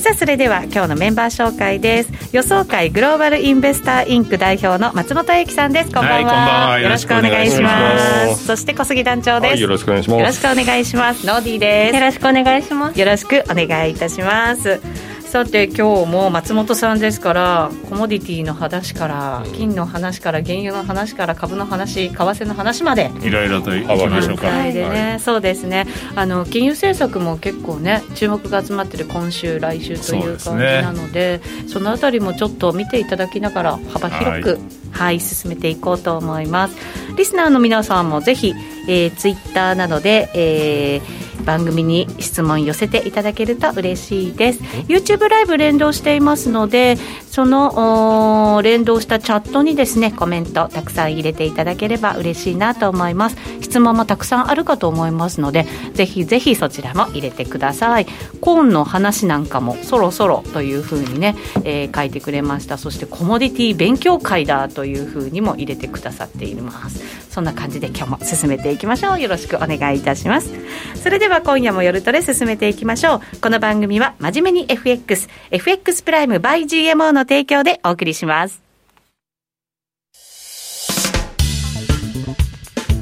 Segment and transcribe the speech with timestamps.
[0.00, 2.10] さあそれでは今日のメンバー紹介です。
[2.32, 5.92] 予想会グローバルインベスターインク代表の松本英樹さんです。
[5.92, 6.80] こんばんは,、はい、んばんは。
[6.80, 8.46] よろしくお願いします。
[8.46, 10.20] そして小杉団長です、はい、よろしくお願いします。
[10.20, 11.26] よろしくお願いします。
[11.26, 11.94] ノーディーです。
[11.96, 12.98] よろしくお願いします。
[12.98, 14.80] よろしくお願いいたします
[15.30, 25.86] さて今日も松本さんですからコモディティの話から金の話から原油の話から株の話為替の話までいろいろといきましょうか、でね、はい、そうですね。
[26.16, 34.58] あの金融政策も結構ね注目が集まってる今週来週という感じなのでそ、ね,、のあたりもちょっと見ていただきながら幅広く、はい、
[34.90, 36.76] はい、進めていこうと思います。
[37.16, 38.52] リスナーの皆さんもぜひ、
[38.88, 44.60] えー、ツイッターなどで、えー番組に質問寄せていただけると嬉しいです。
[44.88, 46.96] YouTube ライブ連動していますので
[47.30, 53.36] その連動したチャットにですねコメントたくさん入れていただければ嬉しいなと思います。
[53.60, 58.06] 質問もたくさんあるかと思いますのでぜひぜひそちらも入れてください。
[58.40, 62.78] コーンの話なんかもそろそろというふうにね、えー、書いてくれました。
[62.78, 67.00] そしてコモディティ勉強会だというふうにも入れてくださっています。
[67.30, 69.20] そんな感じで今日も進めていきましょう。
[69.20, 70.50] よろしくお願いいたします。
[70.96, 73.40] それではは今夜も夜トレ進めていきましょう。
[73.40, 78.60] この番組は真面目に FXFX プライム by GMO の提供でお送りします。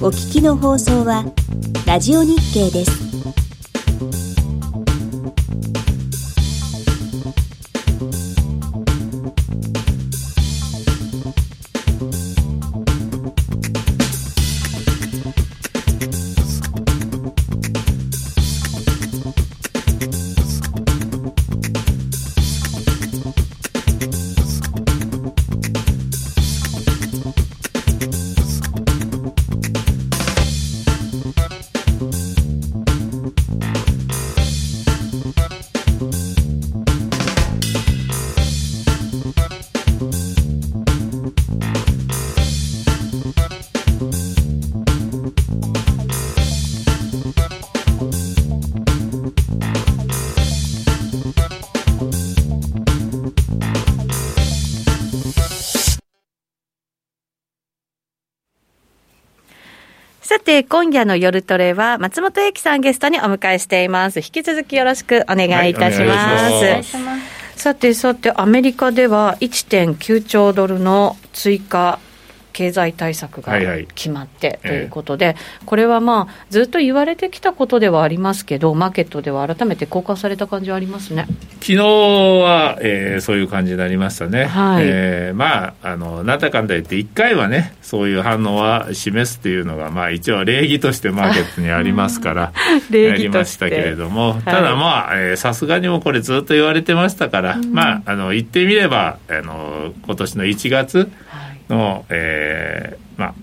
[0.00, 1.24] お聞きの放送は
[1.86, 3.47] ラジオ日経です。
[60.48, 64.20] て、今夜の夜トレは松本英樹さんゲストにお迎えしています。
[64.20, 66.64] 引き続きよろしくお願いいたします。
[66.64, 66.84] はい、
[67.54, 71.98] さてさて、アメリカでは1.9兆ドルの追加
[72.58, 73.56] 経済対策が
[73.94, 81.28] 決まってということで、はいはいえー、これはまあずっと言われてきたことではありますけど、マーケットでは改めて交換された感じはありますね。
[81.60, 84.82] 昨日は、えー、そういう感じになりましたね、はい。
[84.86, 92.52] えー、まあ、あのなんだかんだ言って、1回はね、そういう反応は示すっていうのが、まあ、一応、礼儀としてマーケットにありますから、
[92.90, 101.08] やりましたけれども、ただまあ、さすがにもこれ、ずっと言われてましたから、まあ、あの言ってみれば、あの今年の1月、
[101.68, 103.34] の、えーまあ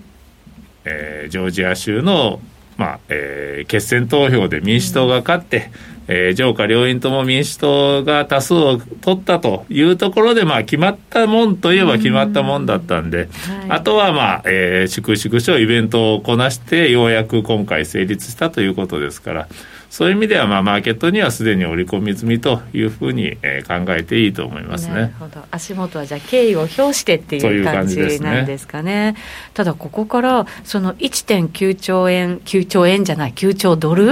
[0.86, 2.40] えー、ジョージア州の、
[2.78, 19.48] まあえー、決選投票で民主党が勝って、うん、えー、上下両院とも民主党が多数を取ったというところで、まあ、決まったもんといえば決まったもんだったんで、うんはい、あとは、まあえー、粛々とイベントをこなして、ようやく今回成立したということですから。
[19.96, 24.94] そういう意味では、まあ、マーケットにはすでに織り込み済みというふうに、えー、考えていいと思いますね。
[24.94, 29.14] なるほど足元はじゃあ敬意を表してっていう感じなんですかね。
[29.14, 29.16] ね
[29.54, 34.08] ただここからその1.9兆円9兆円じゃない9兆ドル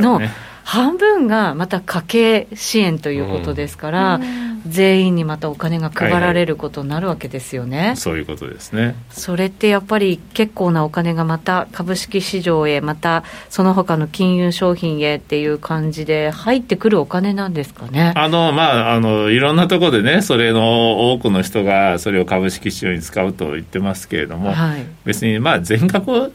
[0.00, 0.30] の、ね、
[0.70, 8.94] 半分がまた家計支援ということですから、うん、全員にまたお金が配られることになるわけですよね、はいはい、そういうことですね。
[9.08, 18.12] それってやっぱり結構なお金がまた株式市場へまたその他の金融商品へっていう感じで入ってくるお金なんですかね？
[18.14, 26.34] あのまああのいろんなところでねそれの多くの人がそれを株式市場に使うと言ってますけれども、はい、別にまあ全額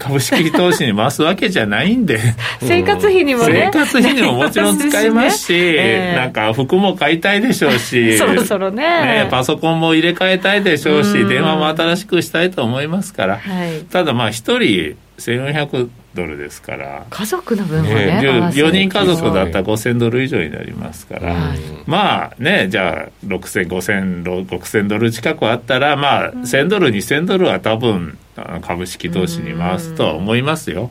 [0.00, 2.18] 株式投資に回すわけじゃないんで。
[2.62, 3.70] 生活費にもね。
[3.70, 5.58] 生活費にももちろん使いますし、 ね。
[5.60, 8.82] えー、なんか服も買いたいでしょうし そろそろね。
[8.82, 17.04] ねパソコンも入れ替えたいでしょうし電話も新しくしたいと思いますから、はい、ただまあ一人1400ドルですから。
[17.10, 18.20] 家族の分はねね
[18.54, 28.16] 4, 人家族だったら5000ドル以上になりますから、はい、まあねじゃあ60005000 6000ドル近くあったらまあ1000ドル2000ドルは多分
[28.62, 30.90] 株式投資に回すとは思いますよ。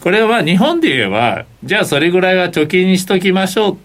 [0.00, 3.76] これは日本で言えば、じゃあそれぐらいは貯金にしときましょうっ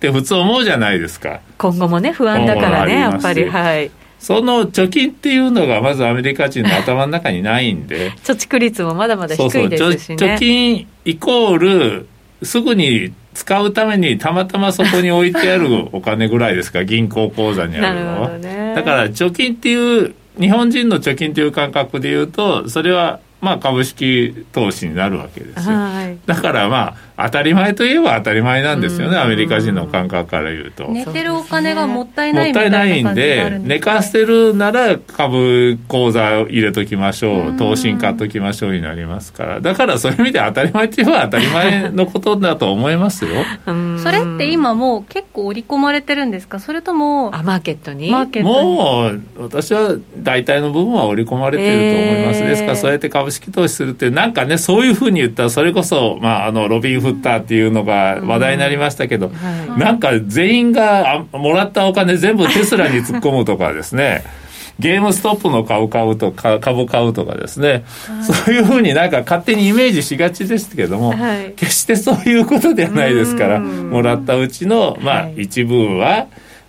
[0.00, 1.40] て普通思うじゃないですか。
[1.58, 3.44] 今後もね、不安だからね、やっぱり。
[3.44, 3.90] はい。
[4.20, 12.06] その貯金っていうのがまずアメリカ人の頭の中にないんで 貯蓄率もまだまだ低いですしね貯金イコール
[12.42, 30.88] すぐに使うためにたまたまそこに置いてあるお金ぐらいですか 銀行口座にあるのは、ね、だから貯金っていう日本人の貯金という感覚でいうとそれはまあ株式投資になるわけですよ、はい、だからまあ当たり前といえば当たり前なんですよね、アメリカ人の感覚から言うと。
[30.88, 43.30] 寝てるお金がもったいないみたいなもったいないんで、寝かせてるなら株口座入れときましょう、投資買っときましょうになりますから、だからそういう意味で当たり前って言えば当たり前のことだと思いますよ。
[43.66, 48.10] それって今もう結構織り込まれてるんですか、それとも、あマーケットに。
[48.10, 52.40] もう私は大体の部分は織り込まれてると思います。
[52.40, 55.44] えー、ですから、そうやって株式投資するって、なんかね、そういうふうに言った。
[55.44, 64.24] ら、それこそ、まあ、あのロビン・フッターっていうのが話題になりましたけど、うんはい、なんか全員がもらったお金全部テスラに突っ込むとかですね。
[64.78, 76.28] ゲームストップの株買うとか株買うとかですね、はい、そういうふうになんか勝手にイメージしがちですけども、はい、決してそういうことではないですから、もらったうちの、まあ、一部は、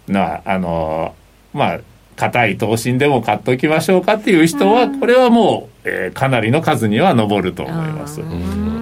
[0.10, 1.16] なあの
[1.54, 1.80] まあ
[2.22, 8.22] 硬い投資でも買っておきましょうかっていう人は、これはもう、えー、かなりの数には上ると思います、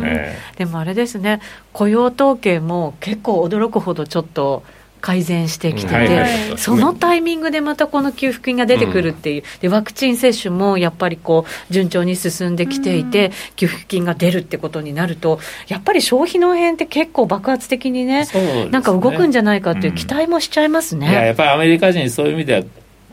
[0.04, 1.40] えー、でもあれですね。
[1.72, 4.64] 雇用統計も結構驚くほどちょっと
[5.00, 15.40] 改善してきてて、はいはい、そのタイミングでまたこの給付金が出てくるっていう、うん、でワクチン接種もやっぱりこう順調に進んできていて、うん、給付金が出るってことになると、
[15.70, 18.66] やっぱり消費の辺って結構爆発的にね、ね。
[18.70, 21.08] なんか動くんじゃないかっていう期待もしちゃいますね。
[21.08, 22.64] うん、いややっぱりアメリカ人、そういう意味では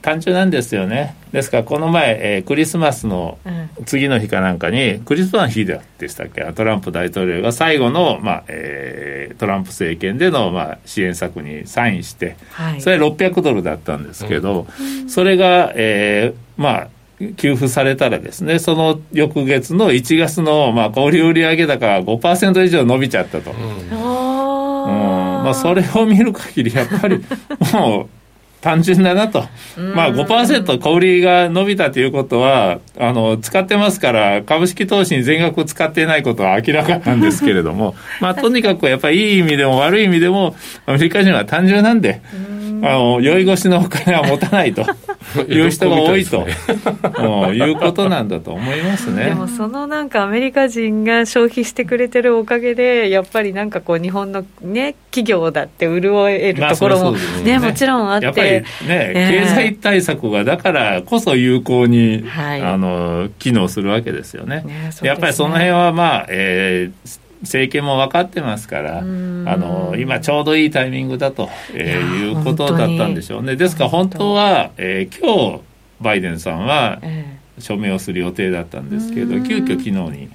[0.06, 1.17] 単純なんですよね。
[1.32, 3.38] ですから、この前、えー、クリスマスの
[3.87, 16.88] 次の日かなんかに、クリスマス日でしたっけ、トランプ大統領が最後の、まあえー、トランプ政権での、まあ、支援策にサインして、はい、それ600ドルだったんですけど、うん、それが、えー、まあ、
[17.37, 23.50] 給付されたらですね、その翌月の1月の、まあ、小売売上高が5%以上伸びちゃったと。
[23.50, 27.19] うん、まあ、それを見る限り、やっぱり、
[27.75, 28.09] もう、
[28.61, 29.44] 単純だなと、
[29.94, 40.56] まあ5%小売りが伸びたということはあの、使ってますから、株式投資に全額使っていないことは明らかなんですけれども、 まあ、とにかくやっぱりいい意味でも悪い意味でも、
[40.87, 44.84] アメリカ人は単純なんで、あの酔い越しのお金は持たないと。
[45.49, 46.46] いう人が多いと。
[47.52, 49.26] いうことなんだと思いますね。
[49.26, 58.26] でもそのなんかアメリカ人が消費してくれてるおかげでやっぱりなんかこう日本のね企業だって潤えるところもね,、もちろんあって。
[58.26, 64.62] やっぱりね、えー、経済対策がだからこそ有効に、はい、あの機能するわけですよね。
[64.67, 64.90] ね。
[65.02, 73.57] やっぱりその辺はまあ、えー政権も分かってますから、あの今ちょうどいいタイミングだと、えー、いうことだったんでしょうね。
[73.57, 74.27] ですから本当。
[74.37, 75.61] は、えー、今日
[76.01, 77.01] バイデンさんは、
[77.59, 80.29] 署名をする予定だったんですけど、急遽昨日に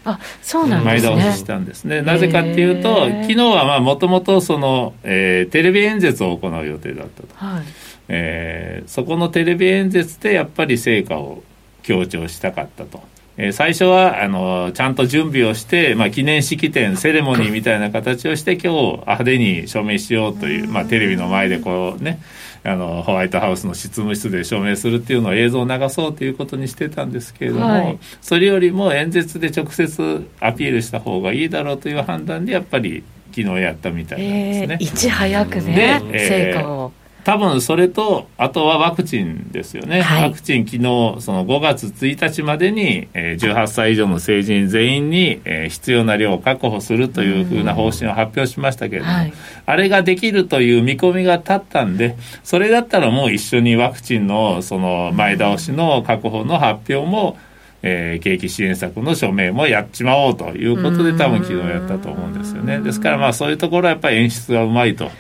[0.84, 2.02] 前倒ししたんですね。
[2.02, 7.64] なぜかっていうと、昨日はもともとその、えー、テレビ演説を行う予定だったと、はい、
[8.08, 11.44] えー、そこのテレビ演説でやっぱり成果を
[11.84, 13.04] 強調したかったと。
[13.44, 18.68] え最初はあのちゃんと準備をして、まあ、記念式典セレモニーみたいな形をして今日
[19.00, 22.22] 派手に署名しようという、まあ、テレビの前でこうね
[22.64, 34.78] あのホワイトハウスの執務室で署名するっていうのを映像を流そうということにしてたんですけれども、はい、それよりも演説で直接アピールした方がいいだろうという判断でやっぱり昨日やったみたいなんですね。
[34.80, 36.92] えー、いち早くね、成果を
[37.24, 40.84] 多分それと、あとはワクチンですよね、はい、ワクチン、昨日
[41.22, 49.34] その5月1日までに、えー、18歳以上の成人全員に、えー、必要な量を確保するというふうな方針を発表しましたけれども、はい、
[49.66, 57.38] あれができるという見込みが立ったんで、それだったらもう一緒にワクチンのその前倒しの確保の発表も、
[57.84, 62.80] えー、景気支援策の署名もやっちまおうということで、多分昨日やったと思うんですよね。
[62.80, 65.12] ですから、まあそういうところはやっぱり演出がうまいと、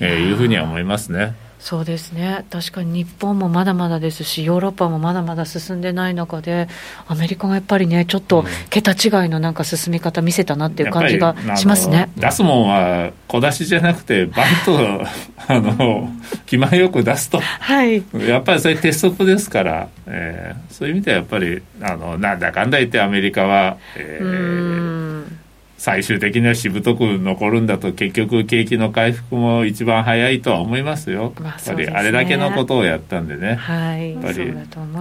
[0.00, 1.34] えー、いうふうには思いますね。
[1.58, 2.44] そうですね。
[2.50, 6.68] 確かに日本もまだまだですし、ヨーロッパもまだまだ進んでない中で、
[7.08, 12.10] アメリカがやっぱりね、ちょっと桁違いのなんか進み方見せたなっていう感じがしますね。
[12.16, 15.06] 出すもんは小出しじゃなくて、バンと
[15.48, 16.10] あの
[16.44, 25.24] 気前よく出すと、はい、やっぱりそれ鉄則ですから、えー、そういう意味ではやっぱりあのなんだかんだ言ってアメリカは、えー、
[25.78, 34.52] 最終的にはしぶとく残るんだと結局景気の回復も一番早いとは思いますよ、まあ、やっぱりあれだけのことをやったんでね、はい、やっぱり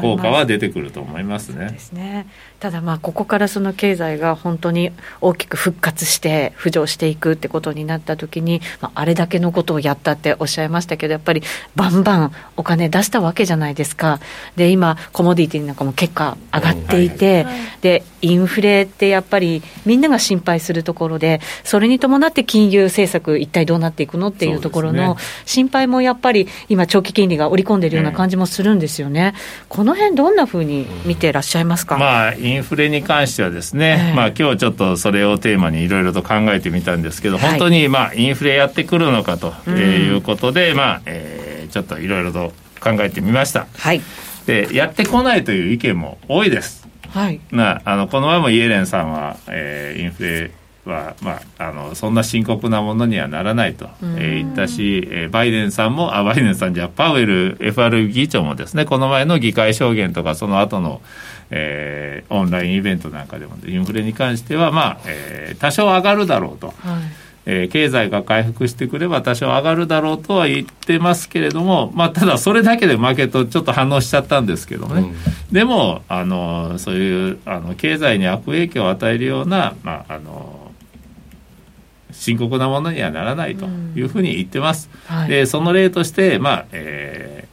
[0.02, 1.70] 効果は出てくると思いますね。
[1.70, 2.28] ですね
[2.60, 11.44] ただまあここからその経済が本当に大きく復活して浮上していくってことになった時に、まあ、あれだけのことをやったっておっしゃいましたけどやっぱり
[11.76, 14.20] バンバンお金出したわけじゃないですか。
[14.56, 43.66] で今コモディティなんかも結果上がっていて、うんはい、でインフレってやっぱりみんなが心配するところでそれに伴って金融政策一体どうなっていくのっていうところの心配もやっぱり今長期金利が織り込んでいるような感じもするんですよね、うん、この辺どんなふうに見てらっしゃいますか、まあインフレに関してはですね、えー、まあ今日ちょっとそれをテーマにいろいろと考えてみたんですけど、本当にまあインフレやってくるのかということで、うん、まあ、えー、ちょっといろいろと考えてみました。
[43.76, 44.02] はい。
[44.46, 46.88] で、やってこないという意見も多いです。
[47.10, 47.42] はい。
[47.52, 50.52] なあのこの前もイエレンさんは、えー、インフレ
[50.86, 61.02] は、まあ、あのそんな深刻なものにはならないと、えー、言ったし、えー、バイデンさんもあバイデンさんじゃパウエル FR 議長もですねこの前の議会証言とかその後の、
[61.52, 66.68] えー、オンラインイベントなんかでもインフレに関しては、まあえー、多少上がるだろうと。
[66.68, 66.76] はい。
[67.48, 75.14] えー、経済が回復してくれば多少上がるだろうとは言ってますけれども、まあ、ただそれだけでマーケットちょっと反応しちゃったんですけどね、うん、
[75.52, 80.72] でもあのそういうあの経済に悪影響を与えるような、まあ、あの
[82.12, 84.90] 深刻なものにはならないというふうに言ってます。
[85.10, 87.48] うんはい、でその例として、まあえ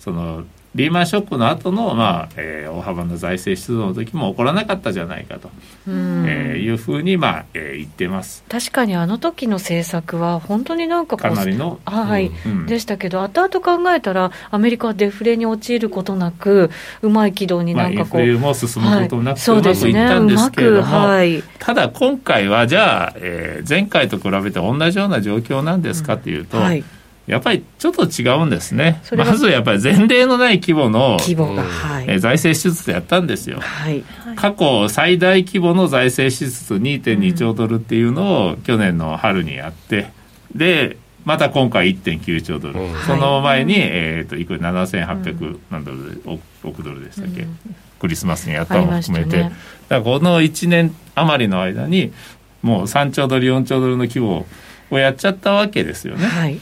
[0.00, 5.50] ー、そのリーマンショックの後のまあ、えー、大幅な財政出動の時も起こらなかったじゃないかと、
[5.86, 8.42] うん、えー、いうふうに、まあえー、言ってます。
[8.48, 16.70] 確かにあの時の政策は本当になんかかなりの、はい、うん、でしたけど後々考えたらアメリカはデフレに陥ることなく
[17.02, 26.84] うまい軌道になんかこう、まあ、インフレも進むことなく、はい、うまくいったんですけれども、はい、ただ今回はじゃあ、えー、前回と比べて同じような状況なんですかというと、うんはい
[27.26, 29.00] やっぱりちょっと違うんですね。
[29.16, 34.04] まずやっぱり前例のない規模の規模が、はい、財政支出やったんですよ、はい。
[34.36, 40.08] 過去最大規模の財政支出2.2兆ドルっていうのを去年の春にやって、
[40.54, 47.58] で、また今回1.9兆ドル、うん、その前に、えーと、いくら7800万ドルで、億ドルでしたっけ、うん、
[47.98, 49.54] クリスマスにやったのも含めて、ね、だか
[49.88, 52.12] らこの1年余りの間に
[52.60, 54.46] もう3兆ドル4兆ドルの規模
[54.90, 56.26] をやっちゃったわけですよね。
[56.26, 56.60] はい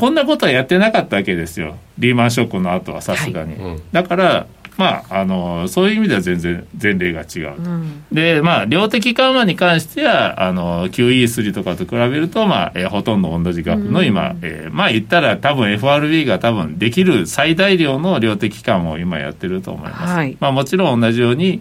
[0.00, 1.76] こんなことはやってなかったわけですよ。
[1.98, 4.46] リーマンショックの後はさすがに、はい、だから
[4.78, 21.60] まあ、あのそういう意味では全然前例が違うと、うん、でまあ量的緩和に関してはあの QE3 とかと比べると、まあえー、ほとんど同じ額の今、うん、えー、まあ言ったら多分 FRB が多分できる最大量の量的緩和を今やってると思います、はい、まあ、もちろん同じように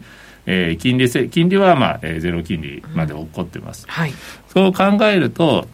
[0.51, 4.13] えー、金利せ金利は、まあえー、ゼロ金利まで起こってます、うんはい、
[4.48, 5.67] そう考えると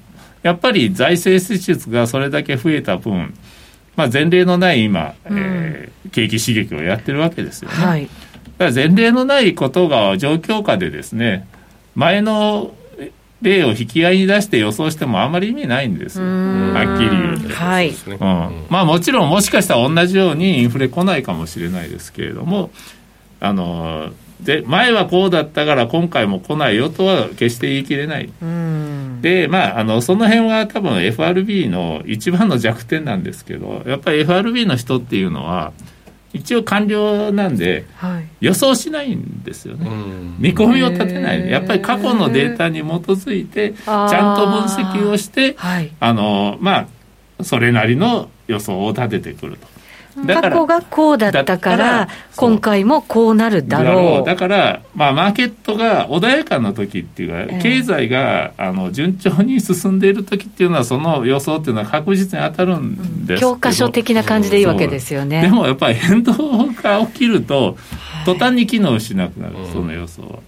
[0.46, 3.34] やっぱり財政支出がそれだけ増えた分、
[3.96, 7.76] まあ、前例のない今、うん、えー、景気刺激をやってるわけですよね。
[7.76, 11.48] はい、だから前例のないことが状況下でですね
[11.96, 12.76] 前の
[13.42, 17.90] 例を引き合いに出して予想してもあんまり意味ないんですよ、はっきり言うと、はい。
[17.90, 18.66] うん。
[18.70, 22.70] まあ、もちろんもしかしたら同じようにインフレ来ないかもしれないですけれども
[23.40, 24.12] あの
[24.42, 28.30] で前はこうだったから今回も来ないよとは決して言い切れない。
[29.22, 35.74] でまああのその辺は多分 FRB の一番の弱点なんですけどやっぱり FRB の人っていうのは
[36.34, 37.86] 一応官僚なんで、
[38.42, 39.90] 予想しないんですよね、
[40.38, 41.50] 見込みを立てない。
[41.50, 45.56] やっぱり過去のデータに基づいてちゃんと分析をして、
[46.02, 46.88] あのま
[47.40, 49.75] あそれなりの予想を立ててくると。
[50.16, 52.08] 過去がこうだったから
[52.38, 54.26] 今回もこうなるだろう。
[54.26, 65.42] だから、まあ、マーケットが穏やかな時っていうか、えー、経済があの順調に進んでいる時っていうのはその予想っていうのは確実に当たるんです教科書的な感じでいいわけですよね。
[65.42, 66.34] でもやっぱり変動
[66.82, 67.78] が起きると
[68.26, 70.40] 途端に機能しなくなる、はい、その予想は。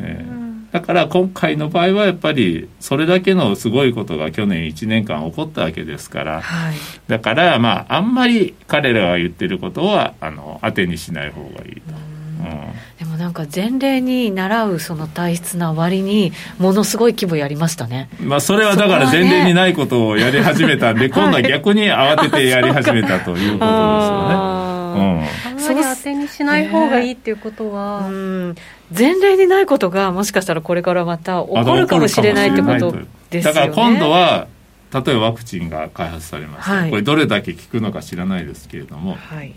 [0.00, 0.43] えー
[0.74, 6.74] だから今回の場合はやっぱりそれだけのすごいことが去年1年間起こったわけですから、はい、
[7.06, 11.94] だからまああんまり彼らが言ってることはあの当てにしない方がいいと。
[12.40, 24.73] うん、でもなんか前例に習うその体質な割にものすごい規模やりましたね、まあ、それはだから前例にないことをやり始めたんで、 今度は逆に慌ててやり始めたということですよね。
[24.98, 28.54] うん、あんまり当てにしない方がいいっていうことは、うん。
[28.96, 32.92] 前例にないことがもしかしたらこれからまた起こるかもしれないってこと
[33.30, 33.52] ですよね。
[33.52, 34.46] だから今度は
[34.92, 39.52] 例えばワクチンが開発されました、はい、これどれだけ効くのか知らないですけれども、はい、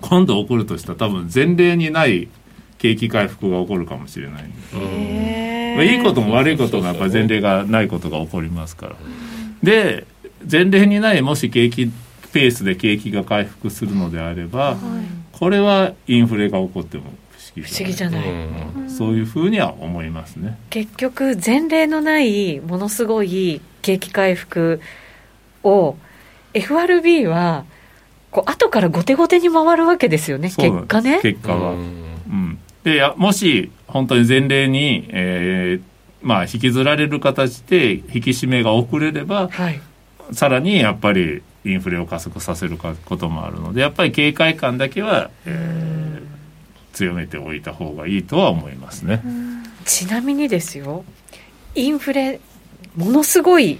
[0.00, 2.28] 今度起こるとしたら多分前例にない
[2.78, 4.76] 景気回復が起こるかもしれないんです。
[5.84, 8.96] いいことも悪いことがやっぱ前例がないことが起こりますから。
[9.62, 10.06] で
[10.50, 11.92] 前例にないもし景気
[12.32, 14.76] ペースで景気が回復するのであれば、はい、
[15.32, 17.04] これはインフレが起こっても
[17.56, 20.58] 不思議じゃない、うん、そういうふうには思いますね。
[20.70, 24.80] 結局前例のないものすごい景気回復
[25.64, 25.96] を
[26.54, 27.64] FRB は
[28.30, 31.20] こう後から後手後手に回るわけですよね結果ね。
[31.22, 35.90] 結果は、うん、でやもし本当に前例に、えー
[36.22, 39.80] まあ、引きずられる形で引き締めが遅れれば、はい、
[40.32, 49.22] さらにやっぱりインフレを加速させることもあるのでやっぱり警戒感だけは、えー、強めておいた方がいいとは思いますね。
[49.84, 51.04] ちなみにですよ
[51.74, 52.40] インフレ
[52.96, 53.78] ものすごい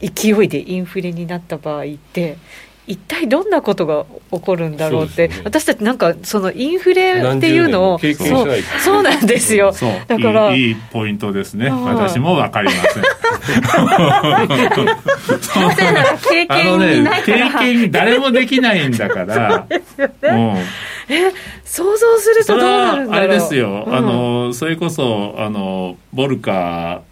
[0.00, 2.38] 勢いでインフレになった場合って
[2.86, 8.14] 一体どんなことが起こるんだろうって、ね、私たちなんかそのインフレっていうのをそう
[8.80, 9.72] そうなんですよ。
[10.06, 11.68] だからいいポイントですね。
[11.68, 13.02] 私も分かりません。
[16.28, 19.66] 経験にない経験誰もできないんだから
[21.08, 21.32] え
[21.64, 23.24] 想像するとどうなるんだろう。
[23.24, 27.02] あれですよ、うん、あのそれこそあのボルカ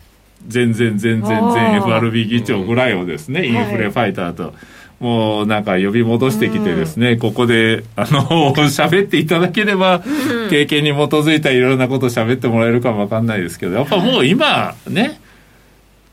[0.47, 4.53] 全然全然全 FRB 議長ぐらいをですねインフレファイターと、はい
[5.01, 10.03] もうなんか呼び戻してきてですね、うん、ここで、あの、 喋っていただければ、
[10.51, 15.21] 経験に基づいたいろんなことを喋ってもらえるかもわかんないですけど、やっぱもう今、ね、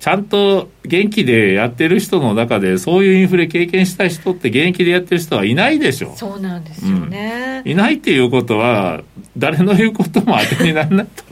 [0.02, 6.14] ちゃんと元気でやってる人の中で、そういうインフレ経験した人って現役でやってる人はいないでしょ。
[6.16, 7.62] そうなんですよね。
[7.64, 9.04] うん、いないっていうことは、
[9.38, 11.24] 誰の言うことも当てにならないと。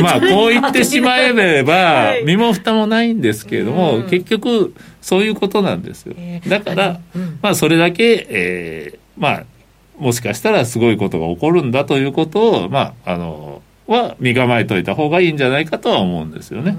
[0.00, 6.14] まあ、 こう言ってしまえれば、身も蓋もないんですけれども、結局、そういうことなんですよ。
[6.48, 7.00] だから、
[7.42, 9.44] まあ、それだけ、えー、まあ、
[9.98, 16.76] もしかしたらすごいことが起こるんだということを、まあ、あの、は身構えといた方がいいんじゃないかとは思うんですよね。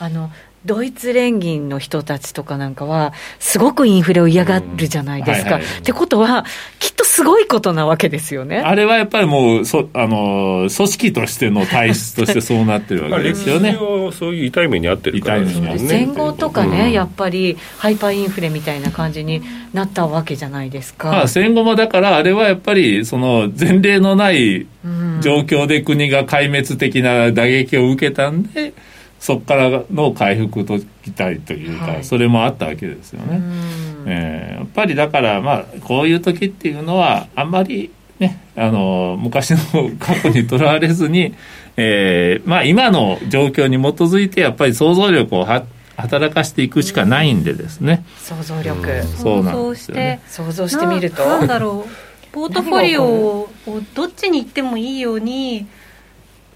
[0.00, 0.30] あの
[0.64, 5.56] ドイツ連銀の人たちとかなんかは、すごくインフレを嫌がるじゃないですか。
[5.56, 6.46] ってことは、
[6.78, 8.58] きっとすごいことなわけですよね。
[8.58, 13.76] あれはやっぱりもう、そあの組織としての体質としてそうなってるわけですよね。
[14.12, 15.78] そういう痛い目に遭ってるからですね。
[15.78, 19.42] 戦後とかね、やっぱりハイパーインフレみたいな感じに
[19.74, 21.10] なったわけじゃないですか。
[21.10, 24.66] まあ、戦後もだから、あれはやっぱり、その前例のない
[25.20, 28.72] 状況で国が壊滅的な打撃を受けたんで、
[29.24, 33.40] そこからの回復ときたいというか、はい、それもあったわけですよね。
[34.04, 39.58] えー、やっぱりだからまあこういう時っていうのはあんまりねあの昔の
[39.98, 41.34] 過去にとらわれずに、
[41.78, 45.64] えー、まあ今の状況に基づいてやっぱり想像力をは
[45.96, 48.04] 働かしていくしかないんでですね。
[48.18, 49.04] 想像力。
[49.04, 51.24] そうなんですよ、ね、想像してみると。
[51.26, 51.90] なんだろう。
[52.30, 53.48] ポートフォリオを
[53.94, 55.66] どっちに行ってもいいように。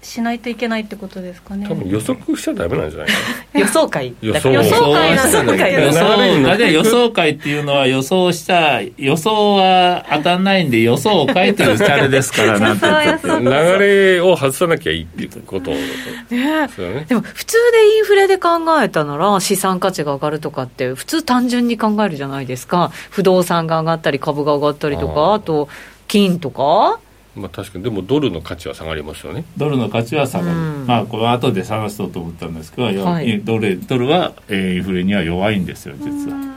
[0.01, 1.67] しないといけないってことですかね。
[1.67, 3.09] 多分予測しちゃダメなんじゃない
[3.59, 4.13] 予想会。
[4.21, 5.69] 予想予想会なんだ。
[5.69, 12.85] 予想予想会っていうのは予想した予想は当たんないんで予想を書いてるチャレですからなんて
[13.27, 15.77] 流れを外さなきゃいいっていうことね
[16.29, 16.69] ね。
[17.07, 18.49] でも普通でインフレで考
[18.81, 22.91] えたなら資産価値が上がるとかって普通単純に考えるじゃないですか。
[23.09, 25.67] 不動産が上がったり株が上がったりとかあと
[26.07, 26.99] 金とか
[27.35, 27.83] まあ、確かに。
[27.83, 29.45] でもドルの価値は下がりますよね。
[29.55, 36.49] ドルの価値は下がる、まあこれ後で探そうと思ったんですけど、はい、ドルドルは、えー、インフレには弱いんですよ実は。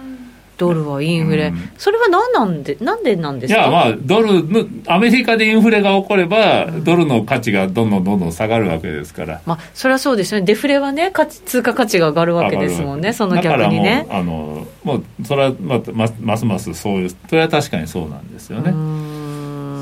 [0.58, 3.60] ドルはインフレ、うん、それは何なんでなんでなんですか？
[3.60, 9.40] いやまあドルのアメリカでインフレが起これば、ドルの価値がどんどんどんどん下がるわけですから。
[9.44, 10.46] まあそれはそうですよね。
[10.46, 14.06] デフレはね価値通貨価値が上がるわけですもんねその逆にね。
[14.08, 15.82] あのもうそれはま
[16.20, 18.70] ますますそういうそれは確かにそうなんですよね。
[18.70, 18.78] そ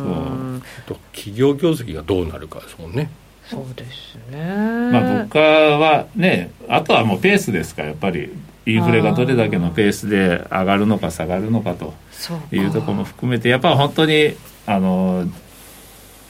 [0.07, 0.50] う
[0.87, 3.11] と企業業績がどうなるかですもんね。
[3.49, 4.39] そうですね。
[4.93, 8.31] まあ物価はね、あとはもうペースですからやっぱり。
[8.67, 11.95] インフレがどれだけのペースで上がるのか下がるのかと。
[12.53, 14.35] いうところも含めてやっぱ本当に
[14.67, 15.25] あの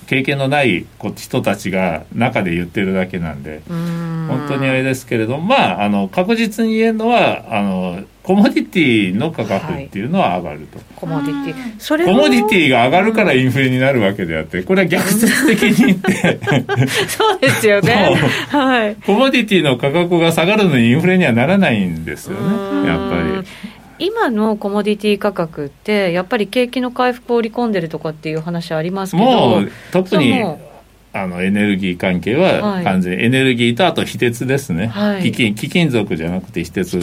[0.06, 3.62] 経験のない人たちが中で言ってるだけなんで。
[3.68, 11.80] 本当にあれですけれどもまああの確実に言えるのはあのコモディティの価格っていうのは上がると、はい、コモディティ。
[11.80, 16.38] それコモディティが上がるからインフレになるわけであってこれは逆説的に言って。
[17.08, 18.14] そうですよね。
[18.48, 18.96] はい。
[18.96, 22.88] コモディティの価格が下がるのにインフレにはならないんですよね。
[22.88, 23.46] やっぱり。
[24.00, 30.42] 今のコモディティ価格って、やっぱり景気の回復を織り込んでるとかっていう話ありますけど、もう特に
[31.12, 36.98] あのエネルギー関係は完全にエネルギーとあと非鉄ですね、はい、貴金貴金属じゃなくて非鉄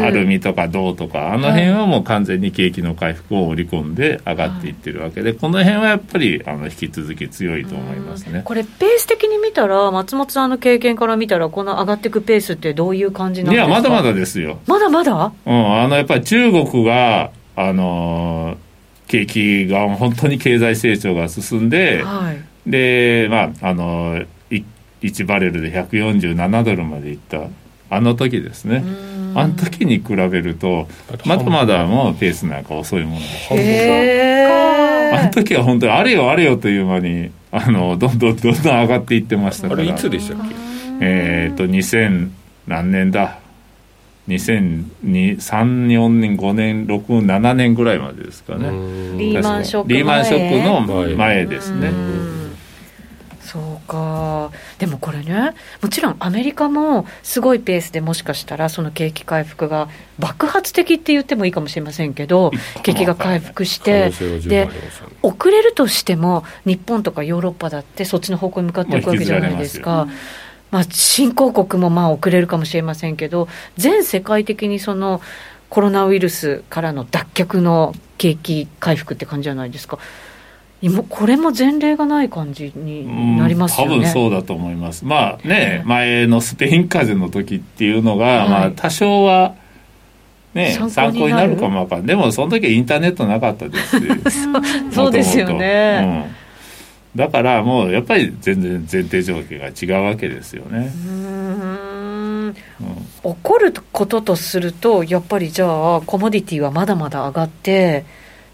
[0.00, 8.42] アルミとか銅とかあの辺はもう完全に景気の回復を織り込んで上がっていってるわけで、はい、この辺はやっぱりあの引き続き強いと思いますね。
[8.44, 13.66] これペース的に見たら松本さんの経験から見たらこの上がっていくペースってどういう感じなんですか？
[13.66, 14.60] いやまだまだですよ。
[14.68, 18.56] まだまだ、うん、あのやっぱり中国があの
[19.08, 24.22] 景気が本当に経済成長が進んで、はいでまああの
[25.00, 27.42] 1バレルで147ドルまでいった。
[27.90, 28.84] あの時ですね。
[29.34, 30.88] あの時に比べると
[31.24, 33.54] まだまだもうペースなんか遅いものです
[35.14, 39.82] あの時は本当にあれよあれよという間にあのどんどんどんどん上がっていってましたから。
[39.82, 40.54] あれいつでしたっけ？
[41.00, 42.30] えっ、と2000
[42.66, 43.38] 何年だ。
[44.28, 48.68] 2003年5年67年ぐらいまでですかね。
[49.16, 51.90] リーマンショックリーマンショックの前ですね
[53.48, 62.50] そうかでもこれねもちろんアメリカもすごいペースでもしかしたらその景気回復が爆発的って言ってもいいかもしれませんけど
[62.82, 64.10] 景気が回復して
[64.46, 64.68] で
[65.22, 70.08] 遅れるとしても日本とかヨーロッパだってそっちの方向に向かっていくわけじゃないですか。
[70.70, 75.22] まあ、新興国もまあ遅れるかもしれませんけど全世界的にその
[75.70, 79.98] コロナウイルスからの脱却の景気回復って感じじゃないですか。
[80.80, 85.04] 今これも前例がない感じになりますよね、多分そうだと思います。
[85.04, 89.54] まあね、前のスペイン風邪の時っていうのが、はい、まあ多少は
[90.54, 91.56] ね参考になる。
[91.56, 92.06] かもわかんない。
[92.08, 94.46] でもその時はインターネットなかったです
[94.94, 96.28] そうですよね、
[97.14, 100.92] うん、だからもうやっぱり全然前提条件が違うわけですよね。
[101.06, 102.54] うん。
[103.22, 108.04] 起こることとするとやっぱりじゃあコモディティはまだまだ上がって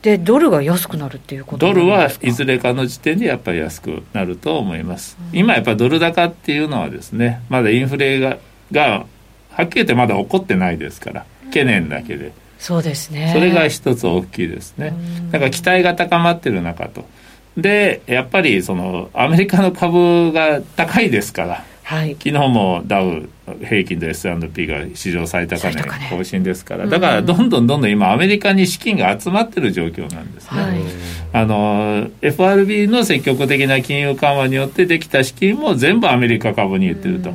[0.05, 8.37] でドルが安くなるっていうことドルはいずれかの時点でやっぱり安くなると思います、うん、今やっぱドル高っていうのはですねまだインフレが
[8.71, 9.07] が
[9.51, 13.31] はっきり言ってまだ起こってないですから懸念だけで、うん、そうですね。
[13.33, 14.93] それが一つ大きいですね、
[15.31, 17.05] だから期待が高まってる中と。
[17.57, 23.29] でやっぱりそのアメリカの株が高いですからはい、昨日もダウ
[23.61, 30.81] 平均と S&P が史上最高値更新ですから、だからどんどんどんどん今アメリカに資金が集まってる状況なんですね、はい、
[31.35, 37.35] あの FRB の積極的な金融緩和によってできた資金も全部アメリカ株に言ってると、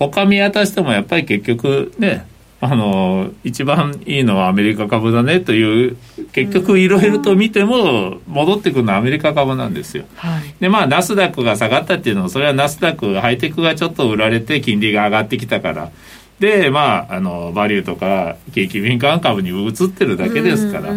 [0.00, 2.26] 他見渡してもやっぱり結局ね
[2.60, 5.96] あの一番いいのはアメリカ株だねという
[6.34, 10.04] 結局いろいろと見ても戻ってくるのはアメリカ株なんですよ。
[10.16, 15.92] はい、でまあナスダックが下がったっていうのはそれはナスダックハイテクがちょっと売られて金利が上がってきたから
[16.40, 20.92] でまああのバリューとか景気敏感株に移ってるだけですから。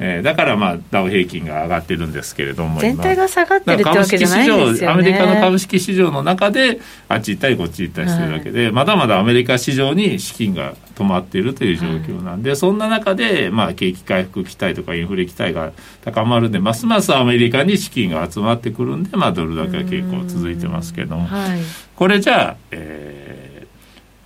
[0.00, 4.86] えー、だからまあダウ平均が上がってるんですけれども全体が下がってるってわけじゃないですよね。
[4.86, 15.72] アメリカの株式市場の中であっち行ったりこっち行ったりしてるわけで、はい、まだまだアメリカ市場に資金が止まっているという状況なんで、はい、そんな中でまあ景気回復期待とかインフレ期待が
[16.04, 21.60] 高まるんでますますアメリカに資金が集まってくるんでまあドル高傾向続いてますけども、はい、
[21.96, 23.66] これじゃあ、えー、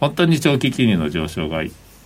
[0.00, 1.62] 本当に長期金利の上昇が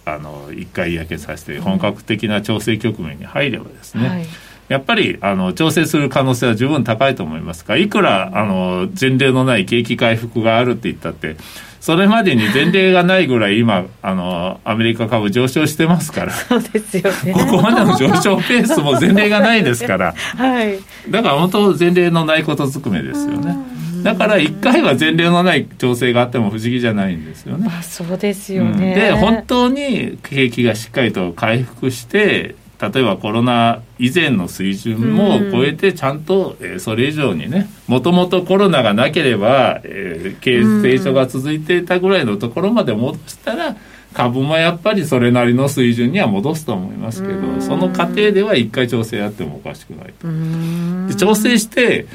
[0.07, 4.27] あの一回焼けさせて本格的な調整局面に入ればですね、はい、
[4.69, 11.37] やっぱりあの調整する可能性は十分高いと思いますがいくらあの前例のない景気回復があるって言ったって
[11.81, 17.33] それまでに前例がないぐらい今あのアメリカ株上昇してますからそうですよね。
[17.33, 23.57] ここまでの上昇ペースも前例がないですから、 はい、だから本当前例のないことずくめですよね。
[24.07, 27.69] だから1回は前例のない調整があっても不思議じゃないんですよね。
[27.69, 43.77] あそうですよね、うん、で本当に景気がしっかりと回復して例えばコロナ以前の水準も超えてちゃんと、えそれ以上にねもともとコロナがなければ、えー、成長が続いていたぐらいのところまで戻したら
[44.12, 50.29] 株もやっぱりそれなりの水準には戻すと思いますけどその過程では1回調整やってもおかしくないと。
[51.09, 52.07] で調整して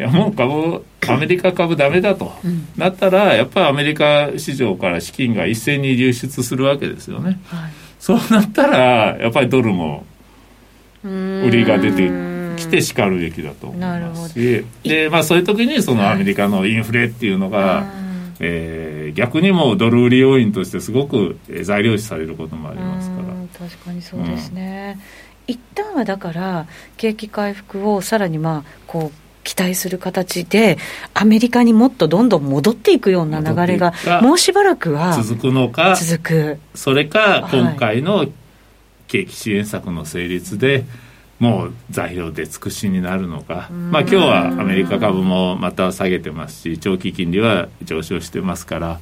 [0.00, 10.06] いやもう株アメリカ株ダメだと、うん、なったらやっぱりアメリカ市場から資金が一斉に流出するわけですよね、はい、そうなったらやっぱりドルも
[11.04, 12.08] 売りが出て
[12.56, 14.64] きてしかるべきだと思いますし。
[14.84, 17.86] で、まあ、そういう時にそのアメリカのインフレっていうのが、はい、
[18.40, 23.68] えー、逆にもドル売り要因としてすごく材料視されることもありますから。
[23.68, 24.98] 確かにそうですね、
[25.46, 30.78] うん、一旦はだから景気回復をさらにまあこう期待する形で、
[31.12, 36.58] アメリカにもっとどんどん戻っていくような流れが、もうしばらくは続くのか、続く。
[36.76, 38.26] それか、今回の
[39.08, 40.84] 景気支援策の成立で、
[41.40, 49.00] もう材料で尽くしになるのか、まあ、今日はアメリカ株もまた下げてますし長期金利は上昇してますから。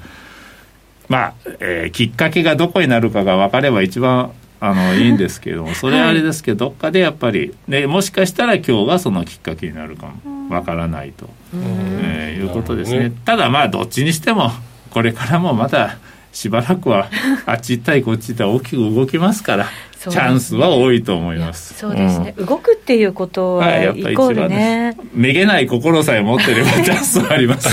[1.08, 10.38] まあ、えー、きっかけがどこになるかが分かれば一番あのいいんですけどもそれはあれですけど、どっかでやっぱり、ね、もしかしたら今日がそのきっかけになるかも。
[10.48, 13.12] わからないと、えー、いうことですね。
[13.24, 14.50] ただまあどっちにしても
[14.90, 15.98] これからもまだ
[16.32, 17.08] しばらくは
[17.46, 19.66] あっち行ったりこっち行ったり大きく動きますから
[19.98, 21.74] チャンスは多いと思います。
[21.74, 27.68] そうですね、うん、動くっていうことはイコールね、めげない心さえ持ってればチャンスはあります。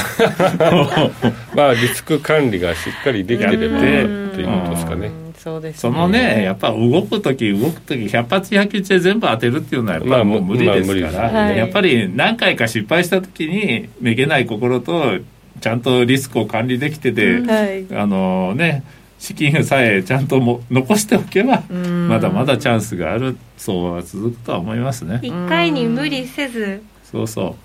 [1.56, 15.20] まあリスク管理がしっかりできてればということですかねそうです、ね、そのねやっぱ動く時動く時百発百中で全部当てるっていうのはやっぱりもう無理ですから、まあやっぱり何回か失敗した時にめげない心と
[15.62, 18.84] ちゃんとリスクを管理できてて、はい、あのね
[19.20, 25.20] 資金さえちゃんとも残しておけばまだまだチャンスがあるそうは続くとは思いますね。
[25.22, 27.56] 一回に無理せずそうそ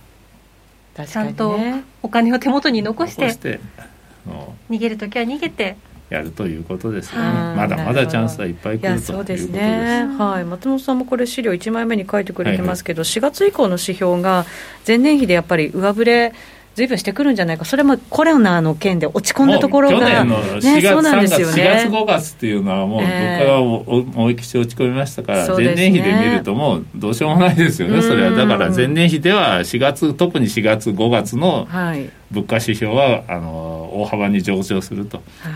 [0.98, 1.06] う。
[1.06, 1.58] ちゃんと
[2.02, 3.58] お金を手元に残して
[4.68, 5.78] 逃げる時は逃げて
[6.10, 10.06] やるということですよね、まだまだチャンスはいっぱい来るとそうですね。
[10.18, 13.08] はい、松本さんもこれ資料1枚目に書いてくれてますけど、はい。
[13.08, 14.44] はい、4月以降の指標が
[14.86, 16.32] 前年比でやっぱり上振れ
[16.76, 28.30] ずいぶんしてくるんじゃないか、それもコロナの件で落ち込んだところが、去年の4月、ね、4月、4月、5月っていうのは、もう物価が思い切り落ち込みましたから、前年比で見ると、もうどうしようもないですよね、それは。
[28.30, 31.66] だから前年比では4月、特に4月、5月の
[32.30, 35.54] 物価指標は、あの大幅に上昇すると、はい、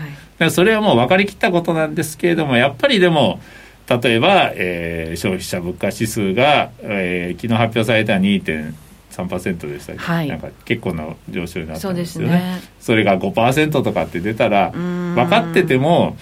[0.49, 3.39] それはもう分かりきったことなんですけれども、やっぱりでも、
[3.87, 8.73] 例えば、えー、消費者物価指数が、えー、昨日発表された2.3
[9.15, 12.33] 3%でしたり、はい、なんか結構な上昇になったんですよね。
[12.33, 12.61] ね。
[12.81, 16.17] それが5%とかって出たら分かってても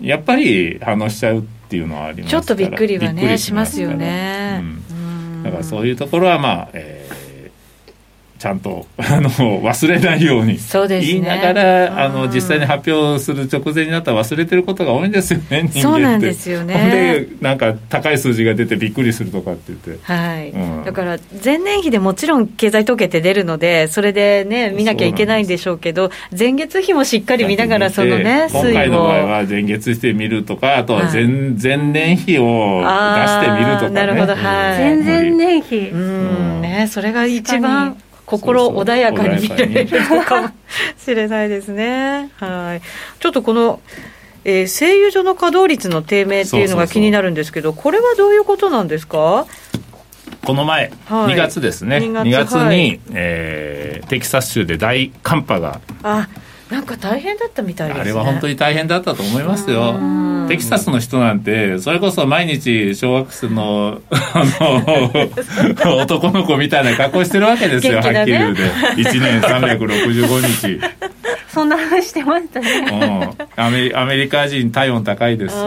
[0.00, 6.99] やっぱり反応しちゃうっていうのはありますちょっとびっくりはねしますよね、うん、だからそういうところはまあ、えー
[8.40, 10.58] ちゃんと あの忘れないように。
[10.88, 17.28] 言いながら、あの実際に発表する直前になったら忘れてることが多いんですよね そうなんですよね。
[17.28, 19.98] でなんか高い数字が出てびっくりするとかって言って。
[20.02, 34.34] はい、うん、だから前年比でもちろん経済統計って出るのでそれでね見なきゃいけないんでしょうけど前月比もしっかり見ながらそのね今回の場合は前月比で見るとかあとは前はい、前年比を出してみるとか、ね、なるほど。
[34.34, 34.78] はい。
[34.78, 35.76] 前々年比。
[35.92, 36.60] うん。
[36.62, 37.96] ねそれが一番
[38.30, 40.48] 心穏やかに見られるのかも
[40.96, 42.30] しれないですね。
[42.36, 42.82] はい。
[43.18, 43.80] ちょっとこの、
[44.44, 49.46] えー、製油所の稼働率の低迷っていうのが気になるんですけど、これはどういうことなんですか？
[50.44, 55.80] この前、はい、2月ですね、2月 ,2 月に、はい、えー、テキサス州で大寒波が。
[56.02, 56.28] あ
[56.70, 58.02] なんか大変だったみたいですね。
[58.02, 59.98] あれは本当に大変だったと思いますよ。
[60.48, 68.62] テキサスの人なんて、それこそ毎日小学生の、あの、 男の子みたいな格好してるわけですよ、ね、はっきり言うで。
[68.96, 70.80] 1年365日。
[71.52, 73.34] そんな話してましたね。
[73.58, 75.64] うん、アメリアメリカ人体温高いですしね。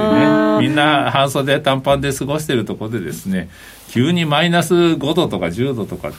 [0.61, 3.49] みんな半袖短パンで過ごしてるところでですね、
[3.89, 6.17] 急にマイナス5度とか10度とかって。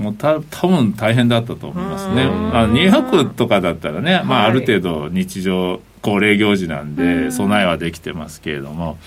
[0.00, 2.22] もうた多分大変だったと思いますね。
[2.52, 8.98] あニューヨークとかだったらね、まあ、ある程度日常恒例行事なんで備えはできてますけれども。